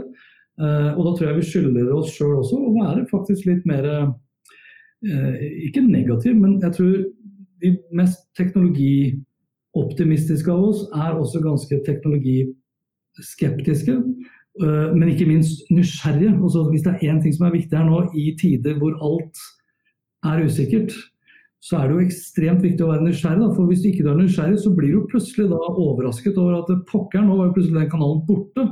Eh, 0.60 0.92
og 0.96 1.06
da 1.06 1.12
tror 1.14 1.28
jeg 1.30 1.38
vi 1.40 1.52
skylder 1.52 1.96
oss 1.96 2.16
sjøl 2.16 2.40
også 2.40 2.56
å 2.60 2.76
være 2.78 3.12
faktisk 3.12 3.42
litt 3.50 3.66
mer 3.68 3.84
eh, 3.92 4.10
Ikke 5.68 5.82
negativ, 5.84 6.34
men 6.40 6.52
jeg 6.64 6.72
tror 6.78 6.98
de 7.62 7.70
mest 7.96 8.22
teknologioptimistiske 8.38 10.52
av 10.52 10.64
oss 10.70 10.80
er 10.96 11.12
også 11.14 11.40
ganske 11.44 11.76
teknologi 11.86 12.56
skeptiske, 13.24 13.92
øh, 13.92 14.04
men 14.62 15.10
ikke 15.12 15.28
minst 15.28 15.66
nysgjerrige. 15.74 16.38
Også 16.40 16.64
hvis 16.70 16.86
det 16.86 16.94
er 16.94 17.12
én 17.12 17.22
ting 17.24 17.34
som 17.36 17.48
er 17.48 17.58
viktig 17.58 17.78
her 17.78 17.90
nå, 17.90 18.06
i 18.16 18.32
tider 18.40 18.78
hvor 18.80 18.96
alt 19.04 19.42
er 20.26 20.46
usikkert, 20.46 20.96
så 21.66 21.80
er 21.80 21.88
det 21.88 21.96
jo 21.96 22.06
ekstremt 22.06 22.62
viktig 22.62 22.86
å 22.86 22.92
være 22.92 23.08
nysgjerrig. 23.08 23.42
Da. 23.42 23.54
For 23.58 23.70
hvis 23.70 23.82
du 23.82 23.90
ikke 23.90 24.06
er 24.06 24.20
nysgjerrig, 24.20 24.60
så 24.62 24.74
blir 24.78 24.94
du 24.94 25.08
plutselig 25.10 25.48
overrasket 25.50 26.38
over 26.38 26.60
at 26.60 26.70
pokker, 26.92 27.26
nå 27.26 27.40
var 27.40 27.50
jo 27.50 27.56
plutselig 27.58 27.80
den 27.80 27.92
kanalen 27.94 28.22
borte. 28.28 28.68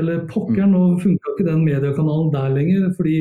Eller 0.00 0.22
pokker, 0.30 0.64
nå 0.70 0.82
funka 1.02 1.34
ikke 1.34 1.48
den 1.50 1.66
mediekanalen 1.66 2.30
der 2.32 2.54
lenger 2.54 2.86
fordi 2.96 3.16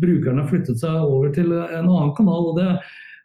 brukerne 0.00 0.40
har 0.40 0.48
flyttet 0.48 0.80
seg 0.80 1.02
over 1.04 1.34
til 1.36 1.52
en 1.52 1.90
annen 1.90 2.14
kanal. 2.16 2.48
og 2.54 2.56
det, 2.56 2.70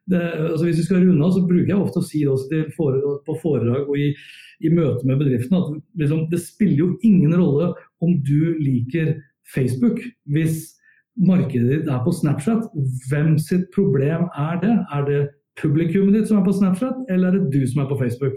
det 0.10 0.22
altså 0.50 0.66
Hvis 0.66 0.80
vi 0.82 0.86
skal 0.88 1.04
runde 1.06 1.26
av, 1.26 1.32
så 1.36 1.46
bruker 1.48 1.70
jeg 1.74 1.80
ofte 1.80 2.02
å 2.02 2.06
si 2.08 2.24
det 2.26 2.32
også 2.34 2.62
for, 2.76 2.98
på 3.28 3.36
foredrag 3.44 3.90
og 3.90 3.98
i 3.98 4.14
i 4.60 4.68
møte 4.76 5.08
med 5.08 5.22
bedriftene 5.22 5.56
at 5.56 5.68
liksom, 6.02 6.26
det 6.28 6.42
spiller 6.44 6.82
jo 6.82 6.88
ingen 7.08 7.32
rolle 7.40 7.70
om 8.04 8.18
du 8.28 8.58
liker 8.60 9.14
Facebook 9.54 10.02
hvis 10.36 10.74
markedet 11.16 11.70
ditt 11.70 11.88
er 11.88 12.02
på 12.04 12.12
Snapchat. 12.12 12.66
Hvem 13.08 13.38
sitt 13.40 13.70
problem 13.72 14.28
er 14.36 14.60
det? 14.60 14.74
Er 14.92 15.06
det 15.08 15.22
publikummet 15.62 16.18
ditt 16.18 16.28
som 16.28 16.42
er 16.42 16.46
på 16.46 16.58
Snapchat, 16.58 17.06
eller 17.08 17.32
er 17.32 17.40
det 17.40 17.54
du 17.56 17.64
som 17.72 17.86
er 17.86 17.88
på 17.88 17.98
Facebook? 18.04 18.36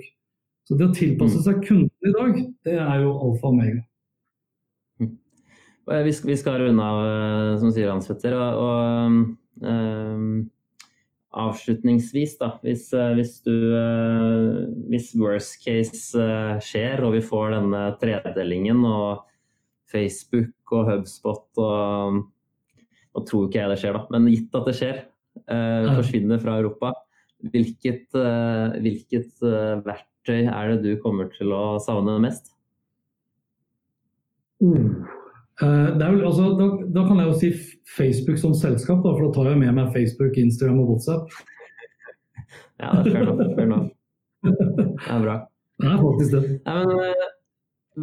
Så 0.69 0.79
det 0.79 0.87
å 0.89 0.95
tilpasse 0.95 1.41
Mm. 1.41 1.45
seg 1.49 1.67
kunden 1.67 2.07
i 2.07 2.15
dag, 2.15 2.39
det 2.65 2.79
er 2.79 3.03
jo 3.03 3.11
alfa 3.19 3.47
og 3.49 3.53
omega. 3.53 3.83
Eh, 5.91 6.03
Vi 6.05 6.37
skal, 6.37 6.61
runde 6.63 6.83
av, 6.83 7.03
eh, 7.03 7.59
som 7.59 7.73
sier 7.75 7.91
Hans 7.91 8.07
Petter. 8.07 8.35
Og, 8.39 8.63
og 8.63 9.67
eh, 9.67 10.47
avslutningsvis, 11.33 12.37
da. 12.41 12.53
Hvis, 12.65 12.89
eh, 12.93 13.13
hvis 13.17 13.39
du 13.45 13.55
eh, 13.77 14.69
Hvis 14.91 15.13
worst 15.19 15.63
case 15.65 16.19
eh, 16.19 16.59
skjer, 16.61 17.03
og 17.05 17.17
vi 17.17 17.23
får 17.25 17.57
denne 17.57 17.85
tredelingen 18.01 18.85
og 18.85 19.25
Facebook 19.93 20.73
og 20.73 20.91
Hubspot 20.91 21.63
og 21.63 22.23
Nå 23.13 23.21
tror 23.29 23.45
ikke 23.45 23.59
jeg 23.59 23.69
det 23.69 23.77
skjer, 23.77 23.97
da, 23.99 24.07
men 24.15 24.29
gitt 24.33 24.55
at 24.57 24.69
det 24.71 24.73
skjer, 24.79 25.01
eh, 25.53 25.89
forsvinner 25.99 26.41
fra 26.41 26.55
Europa. 26.63 26.95
Hvilket, 27.53 28.15
hvilket 28.81 29.43
verktøy 29.85 30.47
er 30.47 30.71
det 30.71 30.79
du 30.81 31.03
kommer 31.03 31.29
til 31.35 31.53
å 31.53 31.77
savne 31.83 32.15
mest? 32.25 32.55
Oh. 34.65 35.21
Eh, 35.63 35.89
det 35.95 36.03
er 36.03 36.15
vel, 36.17 36.25
altså, 36.27 36.49
da, 36.59 36.69
da 36.97 37.05
kan 37.07 37.21
jeg 37.21 37.29
jo 37.29 37.35
si 37.39 37.51
Facebook 37.97 38.41
som 38.41 38.55
selskap, 38.57 39.03
da, 39.05 39.13
for 39.15 39.29
da 39.29 39.35
tar 39.37 39.51
jeg 39.53 39.61
med 39.61 39.77
meg 39.77 39.93
Facebook, 39.95 40.39
Instagram 40.41 40.81
og 40.83 40.95
WhatsApp. 40.95 41.37
Ja, 42.83 42.97
det 43.05 43.13
er 43.13 43.53
fair 43.55 43.69
enough. 43.69 43.93
Det 44.43 44.57
er 45.07 45.23
bra. 45.23 45.37
Det 45.79 45.93
er 45.93 46.01
faktisk 46.01 46.35
det. 46.35 46.43
Nei, 46.67 46.81
men, 46.89 47.03
eh, 47.07 47.29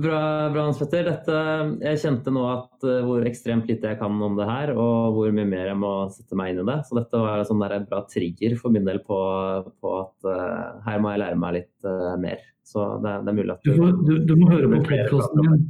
bra, 0.06 0.22
bra, 0.54 0.68
Hans 0.70 0.80
Petter. 0.80 1.10
Dette, 1.10 1.42
jeg 1.84 2.00
kjente 2.06 2.32
nå 2.32 2.46
at, 2.48 2.86
eh, 2.88 3.02
hvor 3.08 3.28
ekstremt 3.28 3.68
lite 3.68 3.92
jeg 3.92 4.00
kan 4.00 4.22
om 4.30 4.38
det 4.40 4.48
her, 4.48 4.72
og 4.78 5.18
hvor 5.18 5.36
mye 5.36 5.50
mer 5.50 5.68
jeg 5.74 5.80
må 5.82 5.92
sette 6.16 6.40
meg 6.40 6.54
inn 6.54 6.62
i 6.64 6.68
det. 6.70 6.78
Så 6.88 6.96
dette 7.02 7.24
var 7.26 7.42
en 7.42 7.50
sånn 7.50 7.66
der 7.66 7.76
bra 7.90 8.06
trigger 8.14 8.56
for 8.62 8.72
min 8.72 8.88
del 8.88 9.02
på, 9.04 9.20
på 9.84 9.98
at 9.98 10.30
uh, 10.30 10.80
her 10.88 11.04
må 11.04 11.12
jeg 11.12 11.24
lære 11.26 11.42
meg 11.44 11.58
litt 11.58 11.90
uh, 11.90 12.16
mer. 12.22 12.40
Så 12.64 12.88
det, 13.04 13.18
det 13.26 13.34
er 13.34 13.40
mulig 13.42 13.58
at 13.58 13.68
Du, 13.68 13.76
du, 13.76 14.00
du, 14.08 14.16
du 14.30 14.34
må 14.40 14.48
høre 14.54 14.72
på 14.72 14.82
podkasten 14.86 15.44
min. 15.44 15.68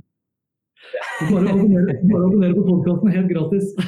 Bare 1.31 1.49
abonner 1.49 2.53
på 2.53 2.63
podkasten 2.63 3.11
helt 3.11 3.29
gratis. 3.29 3.75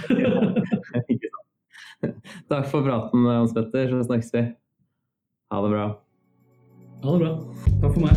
Takk 2.49 2.65
for 2.71 2.82
praten, 2.86 3.25
Hans 3.25 3.54
Petter. 3.54 3.89
Så 3.89 4.04
snakkes 4.04 4.34
vi. 4.34 4.43
Ha 5.51 5.62
det 5.63 5.69
bra. 5.69 5.86
Ha 7.04 7.12
det 7.12 7.19
bra. 7.19 7.32
Takk 7.82 7.93
for 7.93 8.01
meg. 8.01 8.15